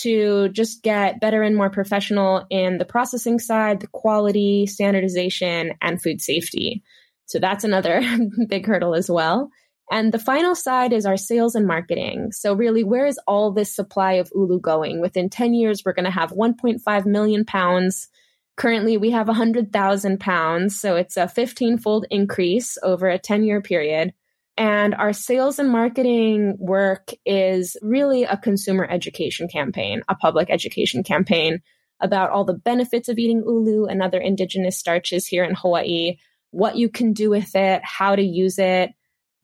to 0.00 0.48
just 0.50 0.82
get 0.82 1.20
better 1.20 1.42
and 1.42 1.56
more 1.56 1.70
professional 1.70 2.46
in 2.50 2.78
the 2.78 2.84
processing 2.84 3.38
side, 3.38 3.80
the 3.80 3.86
quality, 3.86 4.66
standardization, 4.66 5.72
and 5.80 6.02
food 6.02 6.20
safety. 6.20 6.82
So 7.26 7.38
that's 7.38 7.64
another 7.64 8.02
big 8.48 8.66
hurdle 8.66 8.94
as 8.94 9.10
well. 9.10 9.50
And 9.90 10.12
the 10.12 10.18
final 10.18 10.54
side 10.54 10.92
is 10.92 11.04
our 11.04 11.16
sales 11.16 11.54
and 11.54 11.66
marketing. 11.66 12.32
So, 12.32 12.54
really, 12.54 12.82
where 12.82 13.06
is 13.06 13.18
all 13.26 13.52
this 13.52 13.74
supply 13.74 14.14
of 14.14 14.30
ulu 14.34 14.60
going? 14.60 15.00
Within 15.00 15.28
10 15.28 15.54
years, 15.54 15.82
we're 15.84 15.92
going 15.92 16.06
to 16.06 16.10
have 16.10 16.30
1.5 16.30 17.06
million 17.06 17.44
pounds 17.44 18.08
Currently, 18.56 18.98
we 18.98 19.10
have 19.10 19.28
100,000 19.28 20.20
pounds, 20.20 20.78
so 20.78 20.96
it's 20.96 21.16
a 21.16 21.26
15 21.26 21.78
fold 21.78 22.06
increase 22.10 22.76
over 22.82 23.08
a 23.08 23.18
10 23.18 23.44
year 23.44 23.62
period. 23.62 24.12
And 24.56 24.94
our 24.94 25.12
sales 25.12 25.58
and 25.58 25.70
marketing 25.70 26.56
work 26.58 27.10
is 27.24 27.76
really 27.80 28.24
a 28.24 28.36
consumer 28.36 28.86
education 28.88 29.48
campaign, 29.48 30.02
a 30.08 30.14
public 30.14 30.50
education 30.50 31.02
campaign 31.02 31.62
about 32.00 32.30
all 32.30 32.44
the 32.44 32.52
benefits 32.52 33.08
of 33.08 33.18
eating 33.18 33.42
ulu 33.46 33.86
and 33.86 34.02
other 34.02 34.20
indigenous 34.20 34.76
starches 34.76 35.26
here 35.26 35.44
in 35.44 35.54
Hawaii, 35.54 36.16
what 36.50 36.76
you 36.76 36.88
can 36.88 37.12
do 37.12 37.30
with 37.30 37.54
it, 37.54 37.80
how 37.84 38.14
to 38.14 38.22
use 38.22 38.58
it, 38.58 38.90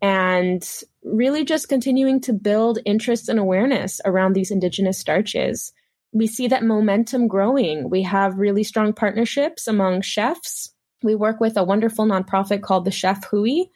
and 0.02 0.68
really 1.02 1.44
just 1.44 1.68
continuing 1.68 2.20
to 2.20 2.32
build 2.32 2.80
interest 2.84 3.28
and 3.28 3.38
awareness 3.38 4.00
around 4.04 4.34
these 4.34 4.50
indigenous 4.50 4.98
starches 4.98 5.72
we 6.12 6.26
see 6.26 6.48
that 6.48 6.64
momentum 6.64 7.28
growing. 7.28 7.90
We 7.90 8.02
have 8.02 8.38
really 8.38 8.64
strong 8.64 8.92
partnerships 8.92 9.66
among 9.66 10.02
chefs. 10.02 10.74
We 11.02 11.14
work 11.14 11.40
with 11.40 11.56
a 11.56 11.64
wonderful 11.64 12.06
nonprofit 12.06 12.62
called 12.62 12.84
the 12.84 12.90
Chef 12.90 13.24
Hui, 13.26 13.66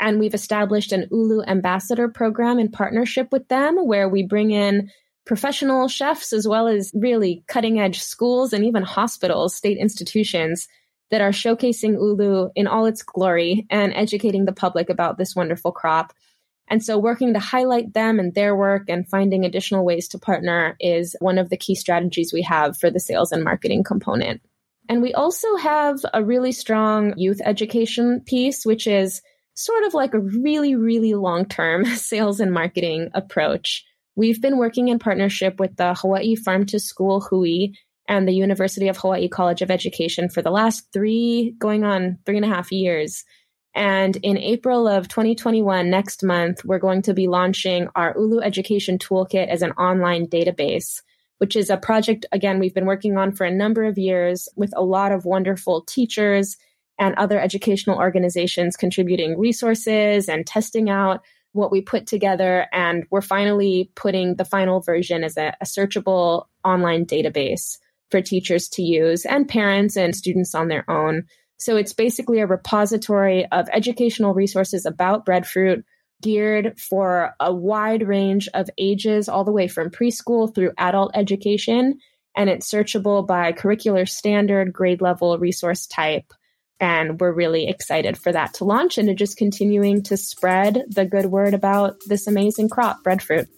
and 0.00 0.18
we've 0.18 0.34
established 0.34 0.92
an 0.92 1.06
Ulu 1.12 1.42
ambassador 1.46 2.08
program 2.08 2.58
in 2.58 2.70
partnership 2.70 3.28
with 3.30 3.46
them 3.48 3.76
where 3.76 4.08
we 4.08 4.26
bring 4.26 4.50
in 4.50 4.90
professional 5.26 5.86
chefs 5.86 6.32
as 6.32 6.48
well 6.48 6.66
as 6.66 6.90
really 6.94 7.44
cutting 7.46 7.78
edge 7.78 8.00
schools 8.02 8.52
and 8.52 8.64
even 8.64 8.82
hospitals, 8.82 9.54
state 9.54 9.76
institutions 9.78 10.66
that 11.10 11.20
are 11.20 11.30
showcasing 11.30 11.94
Ulu 11.94 12.48
in 12.56 12.66
all 12.66 12.86
its 12.86 13.02
glory 13.02 13.66
and 13.70 13.92
educating 13.94 14.46
the 14.46 14.52
public 14.52 14.88
about 14.88 15.18
this 15.18 15.36
wonderful 15.36 15.70
crop. 15.70 16.12
And 16.68 16.82
so 16.82 16.98
working 16.98 17.34
to 17.34 17.40
highlight 17.40 17.92
them 17.92 18.18
and 18.18 18.32
their 18.32 18.56
work 18.56 18.84
and 18.88 19.08
finding 19.08 19.44
additional 19.44 19.84
ways 19.84 20.08
to 20.08 20.18
partner 20.18 20.76
is 20.80 21.14
one 21.20 21.36
of 21.36 21.50
the 21.50 21.56
key 21.56 21.74
strategies 21.74 22.32
we 22.32 22.42
have 22.42 22.76
for 22.76 22.90
the 22.90 23.00
sales 23.00 23.32
and 23.32 23.44
marketing 23.44 23.84
component. 23.84 24.40
And 24.88 25.02
we 25.02 25.12
also 25.12 25.56
have 25.56 25.98
a 26.14 26.24
really 26.24 26.52
strong 26.52 27.14
youth 27.16 27.40
education 27.44 28.22
piece, 28.24 28.64
which 28.64 28.86
is 28.86 29.20
sort 29.64 29.84
of 29.84 29.94
like 29.94 30.14
a 30.14 30.20
really, 30.20 30.74
really 30.74 31.14
long 31.14 31.44
term 31.46 31.84
sales 31.96 32.40
and 32.40 32.52
marketing 32.52 33.10
approach. 33.14 33.84
We've 34.16 34.40
been 34.40 34.58
working 34.58 34.88
in 34.88 34.98
partnership 34.98 35.60
with 35.60 35.76
the 35.76 35.94
Hawaii 35.94 36.34
Farm 36.34 36.66
to 36.66 36.80
School 36.80 37.20
Hui 37.20 37.68
and 38.08 38.26
the 38.26 38.32
University 38.32 38.88
of 38.88 38.96
Hawaii 38.96 39.28
College 39.28 39.62
of 39.62 39.70
Education 39.70 40.28
for 40.28 40.42
the 40.42 40.50
last 40.50 40.88
three, 40.92 41.54
going 41.58 41.84
on 41.84 42.18
three 42.26 42.36
and 42.36 42.44
a 42.44 42.48
half 42.48 42.72
years 42.72 43.24
and 43.74 44.16
in 44.16 44.36
April 44.36 44.88
of 44.88 45.08
2021, 45.08 45.90
next 45.90 46.24
month, 46.24 46.64
we're 46.64 46.78
going 46.78 47.02
to 47.02 47.14
be 47.14 47.28
launching 47.28 47.88
our 47.94 48.14
Ulu 48.16 48.40
Education 48.40 48.98
Toolkit 48.98 49.48
as 49.48 49.62
an 49.62 49.72
online 49.72 50.26
database, 50.26 51.02
which 51.38 51.54
is 51.54 51.70
a 51.70 51.76
project, 51.76 52.26
again, 52.32 52.58
we've 52.58 52.74
been 52.74 52.86
working 52.86 53.16
on 53.16 53.32
for 53.32 53.44
a 53.44 53.50
number 53.50 53.84
of 53.84 53.96
years 53.96 54.48
with 54.56 54.72
a 54.76 54.82
lot 54.82 55.12
of 55.12 55.24
wonderful 55.24 55.82
teachers 55.82 56.56
and 57.00 57.16
other 57.16 57.40
educational 57.40 57.98
organizations 57.98 58.76
contributing 58.76 59.36
resources 59.36 60.28
and 60.28 60.46
testing 60.46 60.88
out 60.88 61.22
what 61.52 61.72
we 61.72 61.80
put 61.80 62.06
together. 62.06 62.68
And 62.72 63.04
we're 63.10 63.20
finally 63.20 63.90
putting 63.96 64.36
the 64.36 64.44
final 64.44 64.80
version 64.80 65.24
as 65.24 65.36
a, 65.36 65.56
a 65.60 65.64
searchable 65.64 66.44
online 66.64 67.06
database 67.06 67.78
for 68.12 68.20
teachers 68.20 68.68
to 68.68 68.82
use 68.82 69.24
and 69.24 69.48
parents 69.48 69.96
and 69.96 70.14
students 70.14 70.54
on 70.54 70.68
their 70.68 70.88
own 70.88 71.24
so 71.60 71.76
it's 71.76 71.92
basically 71.92 72.40
a 72.40 72.46
repository 72.46 73.44
of 73.52 73.68
educational 73.70 74.32
resources 74.32 74.86
about 74.86 75.26
breadfruit 75.26 75.84
geared 76.22 76.80
for 76.80 77.34
a 77.38 77.52
wide 77.52 78.06
range 78.06 78.48
of 78.54 78.70
ages, 78.78 79.28
all 79.28 79.44
the 79.44 79.52
way 79.52 79.68
from 79.68 79.90
preschool 79.90 80.52
through 80.54 80.72
adult 80.78 81.10
education. 81.14 81.98
And 82.34 82.48
it's 82.48 82.70
searchable 82.70 83.26
by 83.26 83.52
curricular 83.52 84.08
standard, 84.08 84.72
grade 84.72 85.02
level, 85.02 85.38
resource 85.38 85.86
type. 85.86 86.32
And 86.80 87.20
we're 87.20 87.32
really 87.32 87.68
excited 87.68 88.16
for 88.16 88.32
that 88.32 88.54
to 88.54 88.64
launch 88.64 88.96
and 88.96 89.08
to 89.08 89.14
just 89.14 89.36
continuing 89.36 90.02
to 90.04 90.16
spread 90.16 90.84
the 90.88 91.04
good 91.04 91.26
word 91.26 91.52
about 91.52 91.96
this 92.06 92.26
amazing 92.26 92.70
crop, 92.70 93.04
breadfruit. 93.04 93.48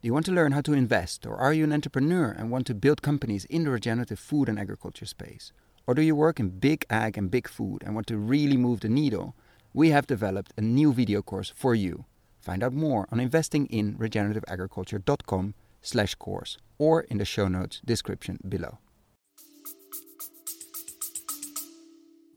Do 0.00 0.08
you 0.08 0.14
want 0.14 0.26
to 0.26 0.32
learn 0.32 0.52
how 0.52 0.60
to 0.62 0.72
invest, 0.72 1.26
or 1.26 1.36
are 1.36 1.52
you 1.52 1.64
an 1.64 1.72
entrepreneur 1.72 2.30
and 2.30 2.50
want 2.50 2.66
to 2.68 2.74
build 2.74 3.02
companies 3.02 3.44
in 3.46 3.64
the 3.64 3.70
regenerative 3.70 4.18
food 4.18 4.48
and 4.48 4.58
agriculture 4.58 5.04
space? 5.04 5.52
Or 5.86 5.94
do 5.94 6.02
you 6.02 6.14
work 6.14 6.40
in 6.40 6.60
big 6.60 6.86
ag 6.88 7.18
and 7.18 7.30
big 7.30 7.48
food 7.48 7.82
and 7.84 7.94
want 7.94 8.06
to 8.06 8.16
really 8.16 8.56
move 8.56 8.80
the 8.80 8.88
needle? 8.88 9.34
We 9.74 9.90
have 9.90 10.06
developed 10.06 10.52
a 10.56 10.60
new 10.60 10.92
video 10.92 11.22
course 11.22 11.52
for 11.54 11.74
you. 11.74 12.06
Find 12.40 12.62
out 12.62 12.72
more 12.72 13.08
on 13.10 13.20
investing 13.20 13.66
in 13.66 13.96
regenerativeagriculture.com 13.96 15.54
slash 15.86 16.14
course 16.14 16.58
or 16.78 17.02
in 17.02 17.18
the 17.18 17.24
show 17.24 17.48
notes 17.48 17.80
description 17.84 18.38
below. 18.46 18.78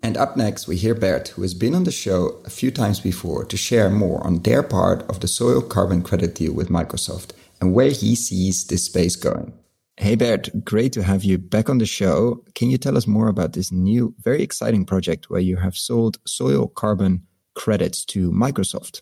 And 0.01 0.15
up 0.15 0.37
next, 0.37 0.67
we 0.67 0.77
hear 0.77 0.95
Bert, 0.95 1.29
who 1.29 1.41
has 1.41 1.53
been 1.53 1.75
on 1.75 1.83
the 1.83 1.91
show 1.91 2.41
a 2.45 2.49
few 2.49 2.71
times 2.71 2.99
before, 2.99 3.43
to 3.45 3.57
share 3.57 3.89
more 3.89 4.25
on 4.25 4.43
their 4.43 4.63
part 4.63 5.03
of 5.09 5.19
the 5.19 5.27
soil 5.27 5.61
carbon 5.61 6.01
credit 6.01 6.35
deal 6.35 6.53
with 6.53 6.69
Microsoft 6.69 7.31
and 7.59 7.73
where 7.73 7.91
he 7.91 8.15
sees 8.15 8.65
this 8.65 8.85
space 8.85 9.15
going. 9.17 9.53
Hey, 9.97 10.15
Bert, 10.15 10.63
great 10.63 10.93
to 10.93 11.03
have 11.03 11.25
you 11.25 11.37
back 11.37 11.69
on 11.69 11.79
the 11.79 11.85
show. 11.85 12.45
Can 12.55 12.69
you 12.69 12.77
tell 12.77 12.97
us 12.97 13.05
more 13.05 13.27
about 13.27 13.51
this 13.51 13.69
new, 13.69 14.15
very 14.17 14.41
exciting 14.41 14.85
project 14.85 15.29
where 15.29 15.41
you 15.41 15.57
have 15.57 15.75
sold 15.75 16.17
soil 16.25 16.69
carbon 16.69 17.27
credits 17.53 18.05
to 18.05 18.31
Microsoft? 18.31 19.01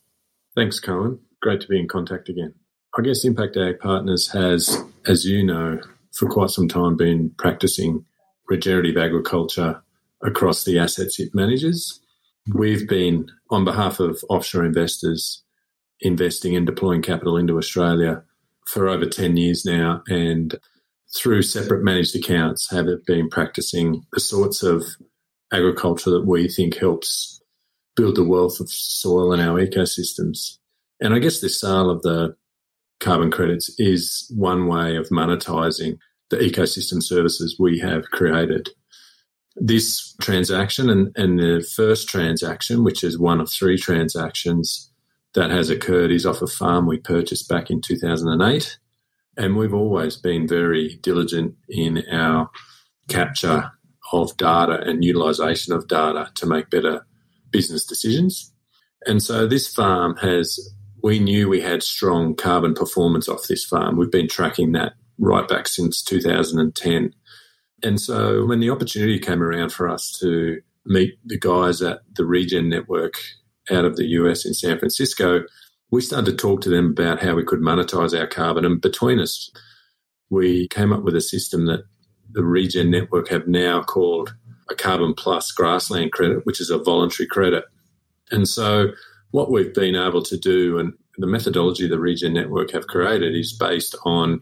Thanks, 0.56 0.80
Koen. 0.80 1.20
Great 1.40 1.62
to 1.62 1.68
be 1.68 1.80
in 1.80 1.88
contact 1.88 2.30
again. 2.30 2.56
I 2.98 3.04
guess 3.04 3.24
Impact 3.24 3.56
Ag 3.58 3.80
Partners 3.80 4.32
has, 4.32 4.84
as 5.06 5.24
you 5.24 5.46
know, 5.46 5.80
for 6.14 6.28
quite 6.28 6.50
some 6.50 6.68
time 6.68 6.98
been 6.98 7.30
practicing 7.38 8.06
regenerative 8.48 8.98
agriculture 8.98 9.84
across 10.24 10.64
the 10.64 10.80
assets 10.80 11.20
it 11.20 11.36
manages. 11.36 12.00
We've 12.56 12.88
been, 12.88 13.30
on 13.52 13.66
behalf 13.66 14.00
of 14.00 14.24
offshore 14.30 14.66
investors, 14.66 15.44
investing 16.00 16.56
and 16.56 16.66
deploying 16.66 17.04
capital 17.04 17.38
into 17.38 17.58
Australia 17.58 18.24
for 18.66 18.88
over 18.88 19.06
10 19.06 19.38
years 19.38 19.64
now. 19.64 20.02
And 20.08 20.56
through 21.16 21.44
separate 21.44 21.84
managed 21.84 22.16
accounts, 22.16 22.72
have 22.72 22.88
been 23.06 23.30
practicing 23.30 24.06
the 24.12 24.20
sorts 24.20 24.64
of 24.64 24.84
agriculture 25.54 26.10
that 26.10 26.26
we 26.26 26.50
think 26.50 26.78
helps 26.78 27.42
build 27.96 28.16
the 28.16 28.24
wealth 28.24 28.60
of 28.60 28.72
soil 28.72 29.34
in 29.34 29.40
our 29.40 29.60
ecosystems. 29.60 30.58
And 31.00 31.14
I 31.14 31.20
guess 31.20 31.40
the 31.40 31.50
sale 31.50 31.92
of 31.92 32.02
the 32.02 32.36
carbon 33.00 33.32
credits 33.32 33.74
is 33.78 34.32
one 34.36 34.68
way 34.68 34.96
of 34.96 35.10
monetizing 35.10 35.98
the 36.30 36.38
ecosystem 36.38 37.02
services 37.02 37.58
we 37.60 37.80
have 37.80 38.10
created. 38.12 38.70
This 39.56 40.16
transaction 40.22 40.90
and, 40.90 41.16
and 41.16 41.40
the 41.40 41.68
first 41.76 42.08
transaction, 42.08 42.84
which 42.84 43.04
is 43.04 43.18
one 43.18 43.40
of 43.40 43.50
three 43.50 43.78
transactions 43.78 44.92
that 45.34 45.50
has 45.50 45.70
occurred, 45.70 46.12
is 46.12 46.26
off 46.26 46.42
a 46.42 46.48
farm 46.48 46.86
we 46.86 46.98
purchased 46.98 47.50
back 47.50 47.70
in 47.70 47.82
2008. 47.82 48.78
And 49.38 49.56
we've 49.56 49.74
always 49.74 50.18
been 50.18 50.48
very 50.48 51.00
diligent 51.02 51.56
in 51.70 52.04
our 52.12 52.50
capture 53.08 53.72
of 54.12 54.36
data 54.38 54.82
and 54.82 55.04
utilization 55.04 55.74
of 55.74 55.88
data 55.88 56.30
to 56.36 56.46
make 56.46 56.70
better 56.70 57.06
business 57.52 57.86
decisions. 57.86 58.54
And 59.06 59.22
so 59.22 59.48
this 59.48 59.68
farm 59.68 60.16
has, 60.18 60.60
we 61.04 61.20
knew 61.20 61.48
we 61.48 61.62
had 61.62 61.84
strong 61.84 62.36
carbon 62.36 62.74
performance 62.74 63.30
off 63.30 63.48
this 63.48 63.66
farm. 63.66 63.98
We've 63.98 64.12
been 64.12 64.28
tracking 64.28 64.72
that 64.74 64.94
right 65.20 65.48
back 65.48 65.68
since 65.68 66.04
2010. 66.04 67.14
And 67.84 68.02
so 68.02 68.46
when 68.46 68.60
the 68.60 68.70
opportunity 68.70 69.20
came 69.20 69.42
around 69.42 69.72
for 69.72 69.88
us 69.88 70.12
to 70.20 70.60
meet 70.86 71.16
the 71.26 71.40
guys 71.40 71.82
at 71.82 72.00
the 72.16 72.26
Regen 72.26 72.70
Network 72.70 73.16
out 73.70 73.86
of 73.86 73.96
the 73.96 74.06
US 74.06 74.46
in 74.46 74.54
San 74.54 74.80
Francisco, 74.80 75.44
we 75.92 76.02
started 76.02 76.32
to 76.32 76.38
talk 76.38 76.62
to 76.62 76.70
them 76.70 76.88
about 76.88 77.22
how 77.22 77.36
we 77.36 77.44
could 77.44 77.60
monetize 77.60 78.18
our 78.18 78.28
carbon. 78.28 78.66
And 78.66 78.82
between 78.82 79.20
us, 79.20 79.52
we 80.30 80.68
came 80.70 80.92
up 80.92 81.04
with 81.04 81.16
a 81.16 81.22
system 81.22 81.66
that 81.68 81.84
the 82.32 82.44
Regen 82.44 82.92
Network 82.92 83.30
have 83.30 83.48
now 83.48 83.82
called 83.84 84.36
a 84.70 84.76
Carbon 84.76 85.14
Plus 85.14 85.52
grassland 85.52 86.12
credit, 86.12 86.46
which 86.46 86.60
is 86.60 86.70
a 86.70 86.78
voluntary 86.78 87.28
credit. 87.28 87.64
And 88.32 88.48
so, 88.48 88.92
what 89.32 89.52
we've 89.52 89.74
been 89.74 89.96
able 89.96 90.22
to 90.24 90.38
do, 90.38 90.78
and 90.80 90.94
the 91.18 91.28
methodology 91.28 91.88
the 91.88 92.00
Regen 92.00 92.34
Network 92.34 92.72
have 92.72 92.88
created, 92.88 93.36
is 93.36 93.54
based 93.54 93.96
on 94.06 94.42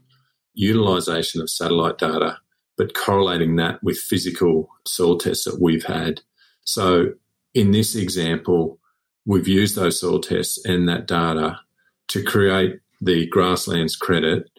utilization 0.54 1.42
of 1.42 1.50
satellite 1.50 1.98
data, 1.98 2.38
but 2.78 2.94
correlating 2.94 3.56
that 3.58 3.84
with 3.84 3.98
physical 3.98 4.70
soil 4.88 5.18
tests 5.18 5.46
that 5.46 5.62
we've 5.62 5.86
had. 5.86 6.22
So, 6.64 7.14
in 7.54 7.72
this 7.72 7.96
example, 7.96 8.80
we've 9.26 9.48
used 9.48 9.76
those 9.76 10.00
soil 10.00 10.20
tests 10.20 10.64
and 10.66 10.88
that 10.88 11.08
data 11.08 11.60
to 12.10 12.24
create 12.24 12.80
the 13.02 13.28
grasslands 13.28 13.96
credit 13.96 14.50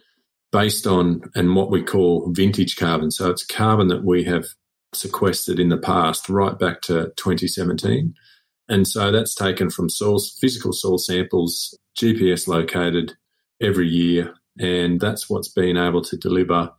based 0.52 0.86
on 0.86 1.22
and 1.34 1.54
what 1.54 1.70
we 1.70 1.82
call 1.82 2.30
vintage 2.32 2.76
carbon. 2.76 3.10
So 3.10 3.30
it's 3.30 3.44
carbon 3.44 3.88
that 3.88 4.04
we 4.04 4.24
have 4.24 4.46
sequestered 4.94 5.58
in 5.58 5.68
the 5.68 5.76
past, 5.76 6.28
right 6.28 6.58
back 6.58 6.80
to 6.82 7.12
2017. 7.16 8.14
And 8.68 8.86
so 8.86 9.10
that's 9.10 9.34
taken 9.34 9.70
from 9.70 9.88
source, 9.88 10.36
physical 10.40 10.72
soil 10.72 10.98
samples, 10.98 11.78
GPS 11.96 12.48
located 12.48 13.14
every 13.60 13.88
year. 13.88 14.34
And 14.58 15.00
that's 15.00 15.30
what's 15.30 15.48
been 15.48 15.76
able 15.76 16.02
to 16.02 16.16
deliver 16.16 16.72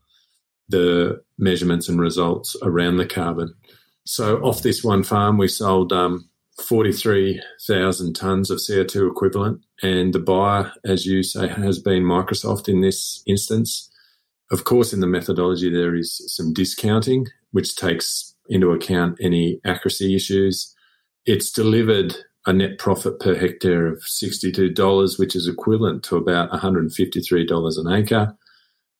the 0.69 1.21
measurements 1.37 1.87
and 1.87 1.99
results 1.99 2.55
around 2.61 2.97
the 2.97 3.05
carbon. 3.05 3.53
So 4.05 4.37
off 4.37 4.61
this 4.61 4.83
one 4.83 5.03
farm, 5.03 5.37
we 5.37 5.47
sold 5.47 5.93
um, 5.93 6.29
43,000 6.61 8.15
tonnes 8.15 8.49
of 8.49 8.57
CO2 8.57 9.09
equivalent. 9.09 9.61
And 9.81 10.13
the 10.13 10.19
buyer, 10.19 10.71
as 10.83 11.05
you 11.05 11.23
say, 11.23 11.47
has 11.47 11.79
been 11.79 12.03
Microsoft 12.03 12.67
in 12.67 12.81
this 12.81 13.21
instance. 13.27 13.89
Of 14.51 14.63
course, 14.63 14.93
in 14.93 15.01
the 15.01 15.07
methodology, 15.07 15.69
there 15.69 15.95
is 15.95 16.21
some 16.33 16.53
discounting, 16.53 17.27
which 17.51 17.75
takes 17.75 18.33
into 18.49 18.71
account 18.71 19.17
any 19.21 19.59
accuracy 19.65 20.15
issues. 20.15 20.73
It's 21.27 21.51
delivered 21.51 22.15
a 22.45 22.53
net 22.53 22.77
profit 22.79 23.19
per 23.19 23.35
hectare 23.35 23.85
of 23.85 23.99
$62, 23.99 25.19
which 25.19 25.35
is 25.35 25.47
equivalent 25.47 26.01
to 26.05 26.15
about 26.15 26.49
$153 26.51 27.77
an 27.77 27.93
acre. 27.93 28.37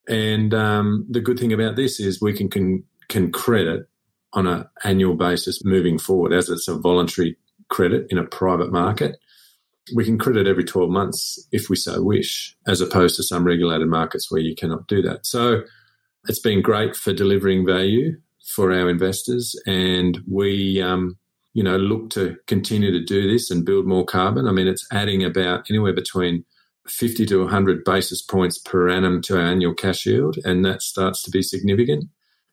And 0.10 0.54
um, 0.54 1.06
the 1.10 1.22
good 1.22 1.40
thing 1.40 1.54
about 1.54 1.78
this 1.78 2.00
is 2.02 2.22
we 2.22 2.34
can, 2.34 2.50
can, 2.50 2.84
can 3.08 3.32
credit 3.32 3.88
on 4.34 4.46
an 4.46 4.66
annual 4.84 5.16
basis 5.16 5.64
moving 5.64 5.98
forward, 5.98 6.34
as 6.34 6.50
it's 6.50 6.68
a 6.68 6.78
voluntary 6.78 7.38
credit 7.70 8.08
in 8.10 8.18
a 8.18 8.26
private 8.26 8.74
market. 8.74 9.18
We 9.96 10.04
can 10.04 10.18
credit 10.18 10.48
every 10.48 10.66
12 10.66 10.90
months 10.90 11.48
if 11.54 11.70
we 11.70 11.78
so 11.78 12.04
wish, 12.04 12.58
as 12.68 12.82
opposed 12.82 13.16
to 13.16 13.24
some 13.24 13.46
regulated 13.46 13.88
markets 13.88 14.30
where 14.30 14.42
you 14.42 14.54
cannot 14.54 14.88
do 14.88 15.02
that. 15.04 15.26
So 15.26 15.62
it's 16.28 16.42
been 16.42 16.62
great 16.62 16.98
for 16.98 17.14
delivering 17.14 17.66
value 17.66 18.18
for 18.54 18.74
our 18.74 18.90
investors, 18.90 19.56
and 19.66 20.20
we, 20.30 20.82
um, 20.82 21.18
you 21.58 21.64
know, 21.64 21.76
look 21.76 22.12
to 22.12 22.38
continue 22.46 22.92
to 22.92 23.04
do 23.04 23.28
this 23.28 23.50
and 23.50 23.66
build 23.66 23.88
more 23.88 24.06
carbon. 24.06 24.48
I 24.48 24.52
mean, 24.52 24.68
it's 24.68 24.86
adding 24.92 25.24
about 25.24 25.66
anywhere 25.72 25.92
between 25.92 26.46
50 26.88 27.26
to 27.26 27.40
100 27.40 27.84
basis 27.84 28.22
points 28.22 28.60
per 28.60 28.88
annum 28.90 29.24
to 29.24 29.38
our 29.38 29.44
annual 29.44 29.74
cash 29.74 30.06
yield, 30.06 30.38
and 30.46 30.64
that 30.66 30.84
starts 30.84 31.24
to 31.24 31.32
be 31.32 31.42
significant. 31.42 32.06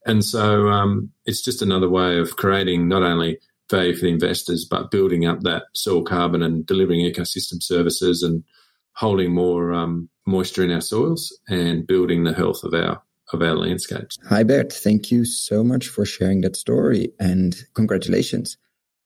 And 0.06 0.24
so 0.24 0.68
um, 0.68 1.10
it's 1.26 1.44
just 1.44 1.60
another 1.60 1.86
way 1.86 2.18
of 2.18 2.36
creating 2.36 2.88
not 2.88 3.02
only 3.02 3.40
value 3.70 3.94
for 3.94 4.06
the 4.06 4.10
investors, 4.10 4.64
but 4.64 4.90
building 4.90 5.26
up 5.26 5.42
that 5.42 5.64
soil 5.74 6.02
carbon 6.02 6.42
and 6.42 6.64
delivering 6.64 7.00
ecosystem 7.00 7.62
services 7.62 8.22
and 8.22 8.42
holding 8.94 9.34
more 9.34 9.74
um, 9.74 10.08
moisture 10.26 10.64
in 10.64 10.72
our 10.72 10.80
soils 10.80 11.38
and 11.46 11.86
building 11.86 12.24
the 12.24 12.32
health 12.32 12.64
of 12.64 12.72
our 12.72 13.02
of 13.34 13.42
our 13.42 13.54
landscapes. 13.54 14.16
Hi 14.28 14.42
Bert, 14.44 14.72
thank 14.72 15.10
you 15.10 15.24
so 15.24 15.64
much 15.64 15.88
for 15.88 16.04
sharing 16.06 16.42
that 16.42 16.56
story 16.56 17.12
and 17.18 17.56
congratulations. 17.74 18.56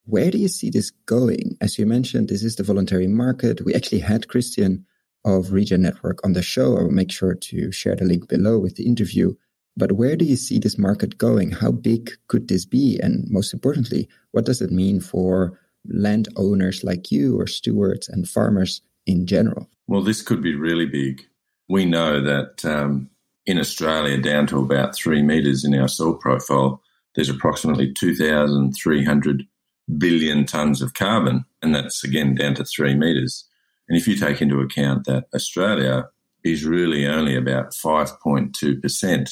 Where 0.09 0.31
do 0.31 0.39
you 0.39 0.49
see 0.49 0.71
this 0.71 0.91
going? 1.05 1.59
As 1.61 1.79
you 1.79 1.85
mentioned, 1.85 2.31
this 2.31 2.43
is 2.43 2.57
the 2.57 2.63
voluntary 2.63 3.07
market. 3.07 3.63
We 3.67 3.75
actually 3.75 3.99
had 3.99 4.27
Christian 4.29 4.87
of 5.23 5.53
Regen 5.53 5.83
Network 5.83 6.25
on 6.25 6.33
the 6.33 6.41
show. 6.41 6.79
I 6.79 6.83
will 6.83 6.91
make 6.91 7.13
sure 7.13 7.35
to 7.35 7.71
share 7.71 7.95
the 7.95 8.07
link 8.07 8.27
below 8.27 8.59
with 8.59 8.77
the 8.77 8.87
interview. 8.87 9.35
But 9.77 9.93
where 9.93 10.17
do 10.17 10.25
you 10.25 10.37
see 10.37 10.59
this 10.59 10.79
market 10.79 11.19
going? 11.19 11.51
How 11.51 11.73
big 11.73 12.13
could 12.27 12.49
this 12.49 12.65
be? 12.65 12.99
And 13.03 13.29
most 13.29 13.53
importantly, 13.53 14.09
what 14.33 14.47
does 14.47 14.63
it 14.63 14.71
mean 14.71 15.01
for 15.01 15.61
landowners 15.87 16.83
like 16.83 17.13
you 17.13 17.39
or 17.39 17.47
stewards 17.47 18.09
and 18.09 18.27
farmers 18.27 18.81
in 19.05 19.27
general? 19.27 19.69
Well, 19.89 20.03
this 20.03 20.23
could 20.23 20.41
be 20.41 20.55
really 20.55 20.87
big. 20.87 21.21
We 21.69 21.85
know 21.85 22.23
that 22.23 22.65
um, 22.65 23.11
in 23.45 23.59
Australia, 23.59 24.17
down 24.17 24.47
to 24.47 24.59
about 24.59 24.97
three 24.97 25.21
metres 25.21 25.67
in 25.67 25.79
our 25.79 25.87
soil 25.87 26.15
profile, 26.15 26.81
there's 27.15 27.29
approximately 27.29 27.93
2,300 27.93 29.47
billion 29.97 30.45
tonnes 30.45 30.83
of 30.83 30.95
carbon, 30.95 31.45
and 31.63 31.75
that's 31.75 32.05
again 32.05 32.35
down 32.35 32.55
to 32.55 32.65
three 32.65 32.95
metres. 32.95 33.45
And 33.89 33.97
if 33.97 34.07
you 34.07 34.17
take 34.17 34.43
into 34.43 34.61
account 34.61 35.07
that 35.07 35.27
Australia 35.35 36.09
is 36.45 36.65
really 36.65 37.07
only 37.07 37.37
about 37.37 37.73
5.2% 37.73 39.31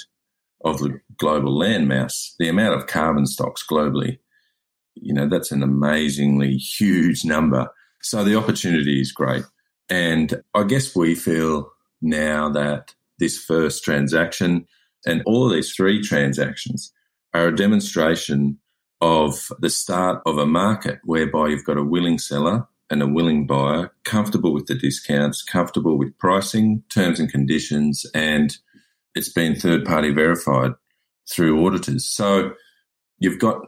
of 0.64 0.78
the 0.78 1.00
global 1.18 1.58
landmass, 1.58 2.34
the 2.38 2.48
amount 2.48 2.74
of 2.74 2.86
carbon 2.86 3.26
stocks 3.26 3.64
globally, 3.70 4.18
you 4.94 5.12
know, 5.12 5.28
that's 5.28 5.52
an 5.52 5.62
amazingly 5.62 6.56
huge 6.56 7.24
number. 7.24 7.68
So 8.00 8.24
the 8.24 8.36
opportunity 8.36 9.00
is 9.00 9.12
great. 9.12 9.44
And 9.90 10.42
I 10.54 10.64
guess 10.64 10.96
we 10.96 11.14
feel 11.14 11.70
now 12.00 12.48
that 12.50 12.94
this 13.18 13.38
first 13.38 13.84
transaction 13.84 14.66
and 15.06 15.22
all 15.26 15.46
of 15.46 15.52
these 15.52 15.72
three 15.74 16.02
transactions 16.02 16.92
are 17.34 17.48
a 17.48 17.56
demonstration 17.56 18.58
of 19.00 19.48
the 19.59 19.70
start 19.70 20.22
of 20.26 20.38
a 20.38 20.46
market 20.46 21.00
whereby 21.04 21.48
you've 21.48 21.64
got 21.64 21.78
a 21.78 21.85
willing 21.85 22.18
seller 22.18 22.66
and 22.88 23.02
a 23.02 23.06
willing 23.06 23.46
buyer, 23.46 23.92
comfortable 24.04 24.52
with 24.52 24.66
the 24.66 24.74
discounts, 24.74 25.42
comfortable 25.42 25.98
with 25.98 26.16
pricing, 26.18 26.82
terms 26.88 27.18
and 27.18 27.30
conditions, 27.30 28.06
and 28.14 28.59
it's 29.14 29.28
been 29.28 29.56
third 29.56 29.85
party 29.85 30.12
verified 30.12 30.72
through 31.28 31.66
auditors. 31.66 32.06
So 32.06 32.52
you've 33.18 33.40
got 33.40 33.61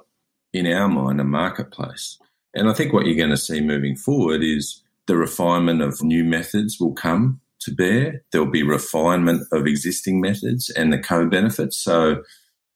in 0.53 0.67
our 0.67 0.89
mind 0.89 1.21
a 1.21 1.25
marketplace. 1.25 2.19
And 2.55 2.69
I 2.69 2.73
think 2.73 2.93
what 2.93 3.07
you're 3.07 3.17
going 3.17 3.31
to 3.31 3.37
see 3.37 3.61
moving 3.61 3.97
forward 3.97 4.43
is 4.43 4.83
the 5.07 5.17
refinement 5.17 5.83
of 5.83 6.03
new 6.03 6.25
methods 6.25 6.79
will 6.81 6.93
come 6.93 7.41
to 7.61 7.75
bear. 7.75 8.23
There'll 8.31 8.51
be 8.51 8.63
refinement 8.63 9.47
of 9.53 9.67
existing 9.67 10.21
methods 10.21 10.71
and 10.71 10.93
the 10.93 10.99
co 10.99 11.27
benefits. 11.27 11.77
So 11.77 12.23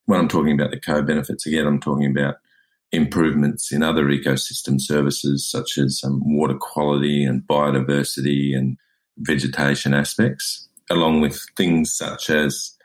when 0.05 0.19
I'm 0.19 0.27
talking 0.27 0.53
about 0.53 0.71
the 0.71 0.79
co 0.79 1.01
benefits, 1.01 1.45
again, 1.45 1.67
I'm 1.67 1.79
talking 1.79 2.11
about 2.11 2.35
improvements 2.93 3.71
in 3.71 3.81
other 3.83 4.05
ecosystem 4.05 4.79
services 4.79 5.49
such 5.49 5.77
as 5.77 6.01
um, 6.05 6.21
water 6.23 6.55
quality 6.55 7.23
and 7.23 7.41
biodiversity 7.41 8.55
and 8.55 8.77
vegetation 9.17 9.93
aspects, 9.93 10.69
along 10.89 11.19
with 11.19 11.43
things 11.57 11.91
such 11.91 12.29
as 12.29 12.77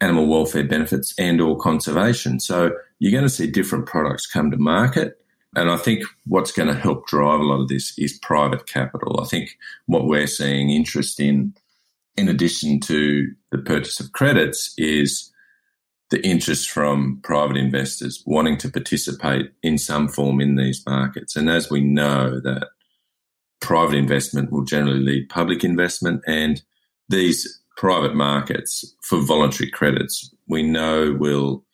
animal 0.00 0.26
welfare 0.28 0.64
benefits 0.64 1.14
and 1.18 1.40
or 1.40 1.58
conservation. 1.58 2.38
So 2.38 2.70
you're 2.98 3.10
going 3.10 3.24
to 3.24 3.28
see 3.28 3.50
different 3.50 3.86
products 3.86 4.26
come 4.26 4.50
to 4.50 4.58
market. 4.58 5.14
And 5.56 5.70
I 5.70 5.78
think 5.78 6.04
what's 6.26 6.52
going 6.52 6.68
to 6.68 6.74
help 6.74 7.06
drive 7.06 7.40
a 7.40 7.44
lot 7.44 7.62
of 7.62 7.68
this 7.68 7.98
is 7.98 8.18
private 8.18 8.66
capital. 8.66 9.18
I 9.20 9.24
think 9.24 9.56
what 9.86 10.06
we're 10.06 10.26
seeing 10.26 10.70
interest 10.70 11.18
in, 11.18 11.54
in 12.18 12.28
addition 12.28 12.80
to 12.80 13.28
the 13.50 13.58
purchase 13.58 13.98
of 13.98 14.12
credits, 14.12 14.74
is 14.76 15.32
the 16.10 16.24
interest 16.26 16.70
from 16.70 17.20
private 17.22 17.56
investors 17.56 18.22
wanting 18.26 18.56
to 18.58 18.70
participate 18.70 19.52
in 19.62 19.76
some 19.76 20.08
form 20.08 20.40
in 20.40 20.56
these 20.56 20.82
markets. 20.86 21.36
And 21.36 21.50
as 21.50 21.70
we 21.70 21.82
know 21.82 22.40
that 22.40 22.68
private 23.60 23.96
investment 23.96 24.50
will 24.50 24.64
generally 24.64 25.00
lead 25.00 25.28
public 25.28 25.64
investment 25.64 26.22
and 26.26 26.62
these 27.08 27.60
private 27.76 28.14
markets 28.14 28.84
for 29.02 29.20
voluntary 29.20 29.70
credits, 29.70 30.34
we 30.48 30.62
know 30.62 31.16
will 31.18 31.64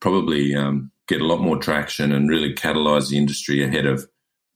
probably 0.00 0.54
um, 0.54 0.90
get 1.06 1.20
a 1.20 1.26
lot 1.26 1.40
more 1.40 1.56
traction 1.56 2.12
and 2.12 2.28
really 2.28 2.52
catalyze 2.52 3.08
the 3.08 3.18
industry 3.18 3.62
ahead 3.62 3.86
of 3.86 4.06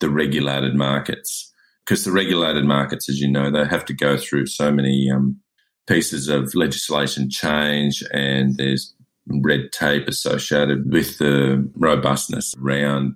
the 0.00 0.10
regulated 0.10 0.74
markets. 0.74 1.52
Because 1.86 2.04
the 2.04 2.12
regulated 2.12 2.64
markets, 2.64 3.08
as 3.08 3.20
you 3.20 3.28
know, 3.28 3.50
they 3.50 3.64
have 3.64 3.84
to 3.86 3.94
go 3.94 4.16
through 4.16 4.46
so 4.46 4.70
many 4.70 5.10
um, 5.10 5.40
pieces 5.86 6.28
of 6.28 6.54
legislation 6.54 7.30
change 7.30 8.04
and 8.12 8.56
there's 8.56 8.94
red 9.30 9.72
tape 9.72 10.08
associated 10.08 10.90
with 10.92 11.18
the 11.18 11.68
robustness 11.76 12.54
around 12.62 13.14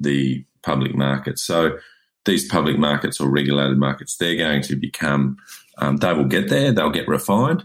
the 0.00 0.44
public 0.62 0.94
markets. 0.94 1.42
So 1.42 1.78
these 2.24 2.48
public 2.48 2.78
markets 2.78 3.20
or 3.20 3.28
regulated 3.28 3.78
markets, 3.78 4.16
they're 4.16 4.36
going 4.36 4.62
to 4.62 4.76
become, 4.76 5.36
um, 5.78 5.96
they 5.96 6.12
will 6.12 6.24
get 6.24 6.48
there, 6.48 6.72
they'll 6.72 6.90
get 6.90 7.08
refined. 7.08 7.64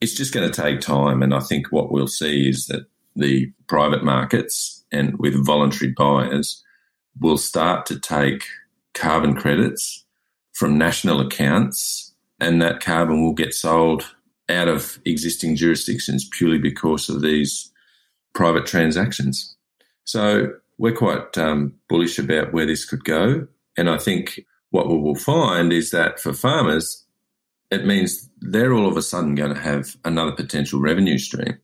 It's 0.00 0.14
just 0.14 0.32
going 0.32 0.50
to 0.50 0.62
take 0.62 0.80
time. 0.80 1.22
And 1.22 1.34
I 1.34 1.40
think 1.40 1.72
what 1.72 1.90
we'll 1.90 2.06
see 2.06 2.48
is 2.48 2.66
that 2.66 2.86
the 3.14 3.50
private 3.66 4.04
markets 4.04 4.84
and 4.92 5.18
with 5.18 5.44
voluntary 5.44 5.92
buyers 5.96 6.62
will 7.18 7.38
start 7.38 7.86
to 7.86 7.98
take 7.98 8.44
carbon 8.94 9.34
credits 9.34 10.04
from 10.52 10.78
national 10.78 11.20
accounts 11.20 12.14
and 12.40 12.60
that 12.60 12.80
carbon 12.80 13.24
will 13.24 13.32
get 13.32 13.54
sold 13.54 14.15
out 14.48 14.68
of 14.68 14.98
existing 15.04 15.56
jurisdictions 15.56 16.28
purely 16.32 16.58
because 16.58 17.08
of 17.08 17.22
these 17.22 17.72
private 18.34 18.66
transactions. 18.66 19.56
So 20.04 20.52
we're 20.78 20.94
quite 20.94 21.36
um, 21.38 21.74
bullish 21.88 22.18
about 22.18 22.52
where 22.52 22.66
this 22.66 22.84
could 22.84 23.04
go. 23.04 23.46
And 23.76 23.90
I 23.90 23.98
think 23.98 24.44
what 24.70 24.88
we 24.88 24.96
will 24.96 25.16
find 25.16 25.72
is 25.72 25.90
that 25.90 26.20
for 26.20 26.32
farmers, 26.32 27.04
it 27.70 27.84
means 27.84 28.28
they're 28.40 28.72
all 28.72 28.86
of 28.88 28.96
a 28.96 29.02
sudden 29.02 29.34
going 29.34 29.54
to 29.54 29.60
have 29.60 29.96
another 30.04 30.32
potential 30.32 30.80
revenue 30.80 31.18
stream. 31.18 31.58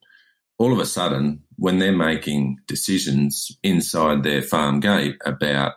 All 0.59 0.73
of 0.73 0.79
a 0.79 0.87
sudden, 0.87 1.43
when 1.57 1.79
they're 1.79 1.97
making 1.97 2.59
decisions 2.67 3.57
inside 3.63 4.23
their 4.23 4.43
farm 4.43 4.81
gate 4.81 5.17
about 5.25 5.75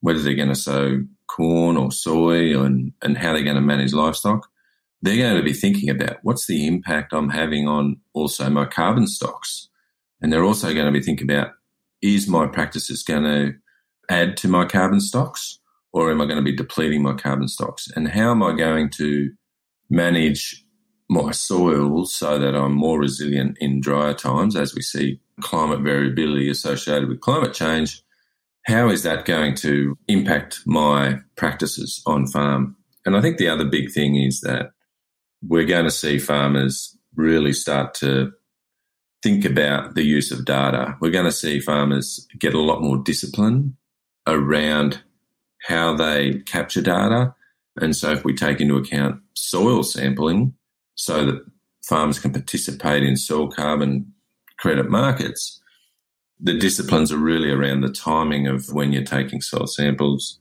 whether 0.00 0.20
they're 0.20 0.34
going 0.34 0.48
to 0.48 0.54
sow 0.54 1.02
corn 1.26 1.76
or 1.76 1.90
soy 1.90 2.60
and, 2.60 2.92
and 3.02 3.16
how 3.16 3.32
they're 3.32 3.42
going 3.42 3.56
to 3.56 3.62
manage 3.62 3.92
livestock, 3.92 4.48
they're 5.04 5.18
going 5.18 5.36
to 5.36 5.42
be 5.42 5.52
thinking 5.52 5.90
about 5.90 6.16
what's 6.22 6.46
the 6.46 6.66
impact 6.66 7.12
I'm 7.12 7.28
having 7.28 7.68
on 7.68 8.00
also 8.14 8.48
my 8.48 8.64
carbon 8.64 9.06
stocks. 9.06 9.68
And 10.22 10.32
they're 10.32 10.44
also 10.44 10.72
going 10.72 10.86
to 10.86 10.98
be 10.98 11.02
thinking 11.02 11.30
about 11.30 11.50
is 12.00 12.26
my 12.26 12.46
practices 12.46 13.02
going 13.02 13.24
to 13.24 13.54
add 14.08 14.38
to 14.38 14.48
my 14.48 14.64
carbon 14.64 15.00
stocks 15.00 15.58
or 15.92 16.10
am 16.10 16.22
I 16.22 16.24
going 16.24 16.38
to 16.38 16.42
be 16.42 16.56
depleting 16.56 17.02
my 17.02 17.12
carbon 17.12 17.48
stocks? 17.48 17.86
And 17.94 18.08
how 18.08 18.30
am 18.30 18.42
I 18.42 18.56
going 18.56 18.88
to 18.92 19.30
manage 19.90 20.64
my 21.10 21.32
soils 21.32 22.14
so 22.14 22.38
that 22.38 22.54
I'm 22.56 22.72
more 22.72 22.98
resilient 22.98 23.58
in 23.60 23.82
drier 23.82 24.14
times 24.14 24.56
as 24.56 24.74
we 24.74 24.80
see 24.80 25.20
climate 25.42 25.80
variability 25.80 26.48
associated 26.48 27.10
with 27.10 27.20
climate 27.20 27.52
change? 27.52 28.02
How 28.64 28.88
is 28.88 29.02
that 29.02 29.26
going 29.26 29.54
to 29.56 29.98
impact 30.08 30.60
my 30.64 31.18
practices 31.36 32.02
on 32.06 32.26
farm? 32.26 32.76
And 33.04 33.14
I 33.14 33.20
think 33.20 33.36
the 33.36 33.48
other 33.48 33.66
big 33.66 33.92
thing 33.92 34.16
is 34.16 34.40
that 34.40 34.70
we're 35.46 35.64
going 35.64 35.84
to 35.84 35.90
see 35.90 36.18
farmers 36.18 36.96
really 37.16 37.52
start 37.52 37.94
to 37.94 38.32
think 39.22 39.44
about 39.44 39.94
the 39.94 40.02
use 40.02 40.30
of 40.30 40.44
data. 40.44 40.96
We're 41.00 41.10
going 41.10 41.24
to 41.24 41.32
see 41.32 41.60
farmers 41.60 42.26
get 42.38 42.54
a 42.54 42.60
lot 42.60 42.82
more 42.82 42.98
discipline 42.98 43.76
around 44.26 45.02
how 45.66 45.96
they 45.96 46.40
capture 46.46 46.82
data. 46.82 47.34
And 47.76 47.96
so 47.96 48.12
if 48.12 48.24
we 48.24 48.34
take 48.34 48.60
into 48.60 48.76
account 48.76 49.20
soil 49.34 49.82
sampling 49.82 50.54
so 50.94 51.24
that 51.24 51.44
farmers 51.82 52.18
can 52.18 52.32
participate 52.32 53.02
in 53.02 53.16
soil 53.16 53.50
carbon 53.50 54.12
credit 54.58 54.90
markets, 54.90 55.60
the 56.38 56.58
disciplines 56.58 57.10
are 57.10 57.18
really 57.18 57.50
around 57.50 57.80
the 57.80 57.90
timing 57.90 58.46
of 58.46 58.72
when 58.72 58.92
you're 58.92 59.04
taking 59.04 59.40
soil 59.40 59.66
samples, 59.66 60.38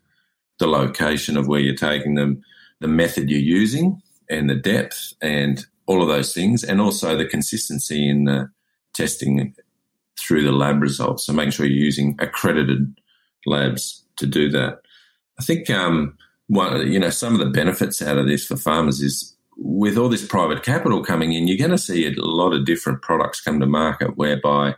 the 0.59 0.67
location 0.67 1.37
of 1.37 1.47
where 1.47 1.61
you're 1.61 1.75
taking 1.75 2.15
them, 2.15 2.43
the 2.81 2.87
method 2.87 3.29
you're 3.29 3.39
using, 3.39 4.01
and 4.33 4.49
the 4.49 4.55
depth 4.55 5.13
and 5.21 5.65
all 5.85 6.01
of 6.01 6.07
those 6.07 6.33
things, 6.33 6.63
and 6.63 6.79
also 6.79 7.17
the 7.17 7.25
consistency 7.25 8.07
in 8.07 8.23
the 8.25 8.49
testing 8.93 9.55
through 10.19 10.43
the 10.43 10.51
lab 10.51 10.81
results. 10.81 11.25
So 11.25 11.33
making 11.33 11.51
sure 11.51 11.65
you're 11.65 11.85
using 11.85 12.15
accredited 12.19 12.95
labs 13.45 14.05
to 14.17 14.25
do 14.25 14.49
that. 14.51 14.79
I 15.39 15.43
think 15.43 15.69
um, 15.69 16.17
one, 16.47 16.91
you 16.91 16.99
know, 16.99 17.09
some 17.09 17.33
of 17.33 17.39
the 17.39 17.47
benefits 17.47 18.01
out 18.01 18.17
of 18.17 18.27
this 18.27 18.45
for 18.45 18.55
farmers 18.55 19.01
is 19.01 19.35
with 19.57 19.97
all 19.97 20.09
this 20.09 20.25
private 20.25 20.63
capital 20.63 21.03
coming 21.03 21.33
in, 21.33 21.47
you're 21.47 21.57
going 21.57 21.71
to 21.71 21.77
see 21.77 22.05
a 22.05 22.13
lot 22.17 22.53
of 22.53 22.65
different 22.65 23.01
products 23.01 23.41
come 23.41 23.59
to 23.59 23.65
market 23.65 24.17
whereby 24.17 24.75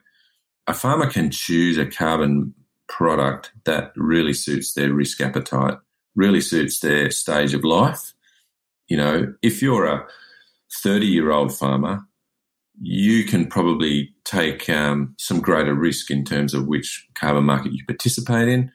a 0.67 0.73
farmer 0.73 1.09
can 1.09 1.31
choose 1.31 1.77
a 1.77 1.85
carbon 1.85 2.53
product 2.87 3.51
that 3.65 3.91
really 3.95 4.33
suits 4.33 4.73
their 4.73 4.93
risk 4.93 5.21
appetite, 5.21 5.77
really 6.15 6.41
suits 6.41 6.79
their 6.79 7.09
stage 7.11 7.53
of 7.53 7.63
life, 7.63 8.13
you 8.87 8.97
know, 8.97 9.33
if 9.41 9.61
you're 9.61 9.85
a 9.85 10.05
30 10.83 11.05
year 11.05 11.31
old 11.31 11.55
farmer, 11.57 12.01
you 12.81 13.23
can 13.23 13.47
probably 13.47 14.13
take 14.25 14.69
um, 14.69 15.15
some 15.17 15.39
greater 15.39 15.73
risk 15.73 16.11
in 16.11 16.25
terms 16.25 16.53
of 16.53 16.67
which 16.67 17.07
carbon 17.15 17.45
market 17.45 17.71
you 17.71 17.85
participate 17.85 18.47
in. 18.47 18.71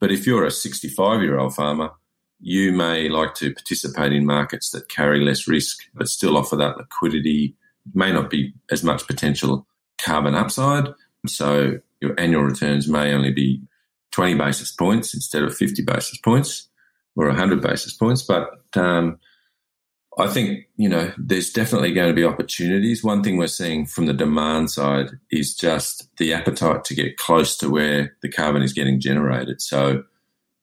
But 0.00 0.10
if 0.10 0.26
you're 0.26 0.44
a 0.44 0.50
65 0.50 1.22
year 1.22 1.38
old 1.38 1.54
farmer, 1.54 1.90
you 2.40 2.72
may 2.72 3.08
like 3.08 3.34
to 3.36 3.54
participate 3.54 4.12
in 4.12 4.26
markets 4.26 4.70
that 4.70 4.88
carry 4.88 5.20
less 5.20 5.46
risk 5.46 5.84
but 5.94 6.08
still 6.08 6.36
offer 6.36 6.56
that 6.56 6.76
liquidity, 6.76 7.56
may 7.94 8.12
not 8.12 8.30
be 8.30 8.52
as 8.70 8.82
much 8.82 9.06
potential 9.06 9.66
carbon 9.98 10.34
upside. 10.34 10.88
So 11.26 11.78
your 12.00 12.18
annual 12.18 12.42
returns 12.42 12.88
may 12.88 13.12
only 13.12 13.30
be 13.30 13.62
20 14.12 14.34
basis 14.34 14.72
points 14.72 15.14
instead 15.14 15.42
of 15.42 15.56
50 15.56 15.82
basis 15.82 16.18
points 16.18 16.68
or 17.16 17.26
100 17.28 17.60
basis 17.60 17.94
points. 17.94 18.22
But 18.22 18.50
um, 18.74 19.18
I 20.16 20.28
think, 20.28 20.66
you 20.76 20.88
know, 20.88 21.12
there's 21.18 21.50
definitely 21.50 21.92
going 21.92 22.08
to 22.08 22.14
be 22.14 22.24
opportunities. 22.24 23.02
One 23.02 23.22
thing 23.22 23.36
we're 23.36 23.48
seeing 23.48 23.84
from 23.84 24.06
the 24.06 24.12
demand 24.12 24.70
side 24.70 25.10
is 25.30 25.54
just 25.54 26.08
the 26.18 26.32
appetite 26.32 26.84
to 26.84 26.94
get 26.94 27.16
close 27.16 27.56
to 27.58 27.68
where 27.68 28.16
the 28.22 28.30
carbon 28.30 28.62
is 28.62 28.72
getting 28.72 29.00
generated. 29.00 29.60
So 29.60 30.04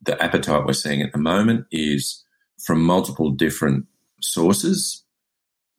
the 0.02 0.22
appetite 0.24 0.66
we're 0.66 0.74
seeing 0.74 1.02
at 1.02 1.12
the 1.12 1.20
moment 1.20 1.66
is 1.72 2.24
from 2.64 2.82
multiple 2.82 3.30
different 3.32 3.86
sources. 4.22 5.04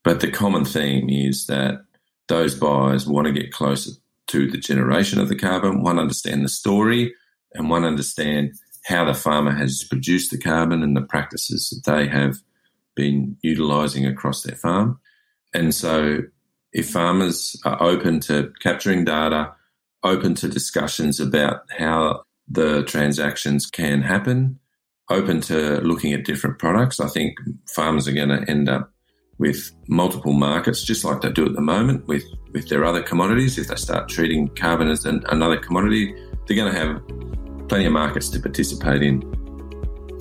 But 0.04 0.20
the 0.20 0.30
common 0.30 0.64
theme 0.64 1.08
is 1.08 1.46
that 1.46 1.84
those 2.28 2.54
buyers 2.54 3.06
want 3.06 3.26
to 3.26 3.32
get 3.32 3.52
closer 3.52 3.92
to 4.28 4.50
the 4.50 4.58
generation 4.58 5.18
of 5.18 5.28
the 5.28 5.36
carbon, 5.36 5.82
one 5.82 5.98
understand 5.98 6.44
the 6.44 6.48
story 6.48 7.14
and 7.54 7.70
one 7.70 7.84
understand 7.84 8.52
how 8.84 9.04
the 9.04 9.14
farmer 9.14 9.52
has 9.52 9.84
produced 9.84 10.30
the 10.30 10.38
carbon 10.38 10.82
and 10.82 10.96
the 10.96 11.02
practices 11.02 11.70
that 11.70 11.90
they 11.90 12.08
have 12.08 12.36
been 12.94 13.36
utilising 13.42 14.06
across 14.06 14.42
their 14.42 14.56
farm. 14.56 14.98
And 15.54 15.74
so, 15.74 16.18
if 16.72 16.90
farmers 16.90 17.56
are 17.64 17.82
open 17.82 18.20
to 18.20 18.52
capturing 18.62 19.04
data, 19.04 19.52
open 20.02 20.34
to 20.36 20.48
discussions 20.48 21.20
about 21.20 21.62
how 21.78 22.22
the 22.48 22.82
transactions 22.84 23.66
can 23.66 24.02
happen, 24.02 24.58
open 25.10 25.40
to 25.42 25.80
looking 25.80 26.12
at 26.12 26.24
different 26.24 26.58
products. 26.58 27.00
I 27.00 27.08
think 27.08 27.38
farmers 27.68 28.08
are 28.08 28.12
going 28.12 28.30
to 28.30 28.50
end 28.50 28.68
up 28.68 28.90
with 29.38 29.72
multiple 29.88 30.32
markets, 30.32 30.82
just 30.82 31.04
like 31.04 31.20
they 31.20 31.30
do 31.30 31.44
at 31.46 31.54
the 31.54 31.60
moment 31.60 32.06
with, 32.06 32.24
with 32.52 32.68
their 32.68 32.84
other 32.84 33.02
commodities. 33.02 33.58
If 33.58 33.68
they 33.68 33.76
start 33.76 34.08
treating 34.08 34.48
carbon 34.48 34.88
as 34.88 35.04
an, 35.04 35.24
another 35.28 35.56
commodity, 35.56 36.14
they're 36.46 36.56
going 36.56 36.72
to 36.72 36.78
have 36.78 37.68
plenty 37.68 37.86
of 37.86 37.92
markets 37.92 38.28
to 38.30 38.40
participate 38.40 39.02
in. 39.02 39.41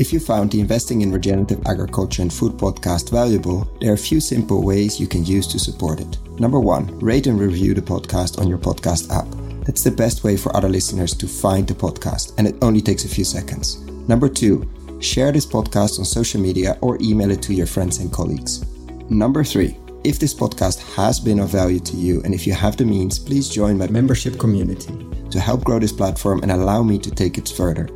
If 0.02 0.12
you 0.12 0.20
found 0.20 0.50
the 0.50 0.60
Investing 0.60 1.02
in 1.02 1.12
Regenerative 1.12 1.62
Agriculture 1.68 2.24
and 2.24 2.34
Food 2.34 2.54
podcast 2.54 3.12
valuable, 3.12 3.72
there 3.80 3.92
are 3.92 3.94
a 3.94 4.08
few 4.10 4.20
simple 4.20 4.64
ways 4.64 5.00
you 5.00 5.06
can 5.06 5.24
use 5.24 5.46
to 5.50 5.60
support 5.60 6.00
it. 6.00 6.18
Number 6.40 6.60
one, 6.60 6.98
rate 6.98 7.28
and 7.28 7.40
review 7.40 7.76
the 7.76 7.84
podcast 7.84 8.40
on 8.40 8.48
your 8.48 8.58
podcast 8.58 9.12
app. 9.12 9.28
That's 9.64 9.84
the 9.84 9.92
best 9.92 10.24
way 10.24 10.38
for 10.38 10.56
other 10.58 10.70
listeners 10.70 11.14
to 11.14 11.28
find 11.28 11.68
the 11.68 11.76
podcast, 11.76 12.34
and 12.40 12.48
it 12.48 12.56
only 12.64 12.82
takes 12.82 13.06
a 13.06 13.08
few 13.08 13.24
seconds. 13.24 13.80
Number 14.08 14.28
two, 14.28 14.68
share 15.02 15.32
this 15.32 15.46
podcast 15.46 16.00
on 16.00 16.06
social 16.06 16.42
media 16.42 16.80
or 16.82 16.98
email 17.00 17.30
it 17.30 17.44
to 17.44 17.54
your 17.54 17.68
friends 17.68 18.00
and 18.00 18.12
colleagues. 18.12 18.66
Number 19.12 19.44
three, 19.44 19.78
if 20.04 20.18
this 20.18 20.34
podcast 20.34 20.80
has 20.96 21.20
been 21.20 21.38
of 21.38 21.50
value 21.50 21.80
to 21.80 21.96
you 21.96 22.24
and 22.24 22.34
if 22.34 22.48
you 22.48 22.54
have 22.54 22.76
the 22.76 22.86
means, 22.86 23.20
please 23.20 23.50
join 23.50 23.78
my 23.78 23.86
membership 23.86 24.40
community 24.40 24.98
to 25.30 25.40
help 25.40 25.64
grow 25.64 25.78
this 25.78 25.94
platform 25.94 26.40
and 26.42 26.52
allow 26.52 26.82
me 26.82 26.98
to 26.98 27.12
take 27.12 27.38
it 27.38 27.48
further. 27.48 27.88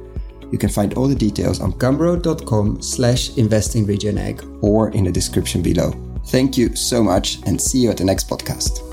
You 0.51 0.57
can 0.57 0.69
find 0.69 0.93
all 0.93 1.07
the 1.07 1.15
details 1.15 1.59
on 1.59 1.73
gumroad.com 1.73 2.81
slash 2.81 3.31
investingregenag 3.31 4.63
or 4.63 4.89
in 4.91 5.05
the 5.05 5.11
description 5.11 5.61
below. 5.61 5.91
Thank 6.27 6.57
you 6.57 6.75
so 6.75 7.03
much 7.03 7.39
and 7.45 7.59
see 7.59 7.79
you 7.79 7.91
at 7.91 7.97
the 7.97 8.05
next 8.05 8.29
podcast. 8.29 8.84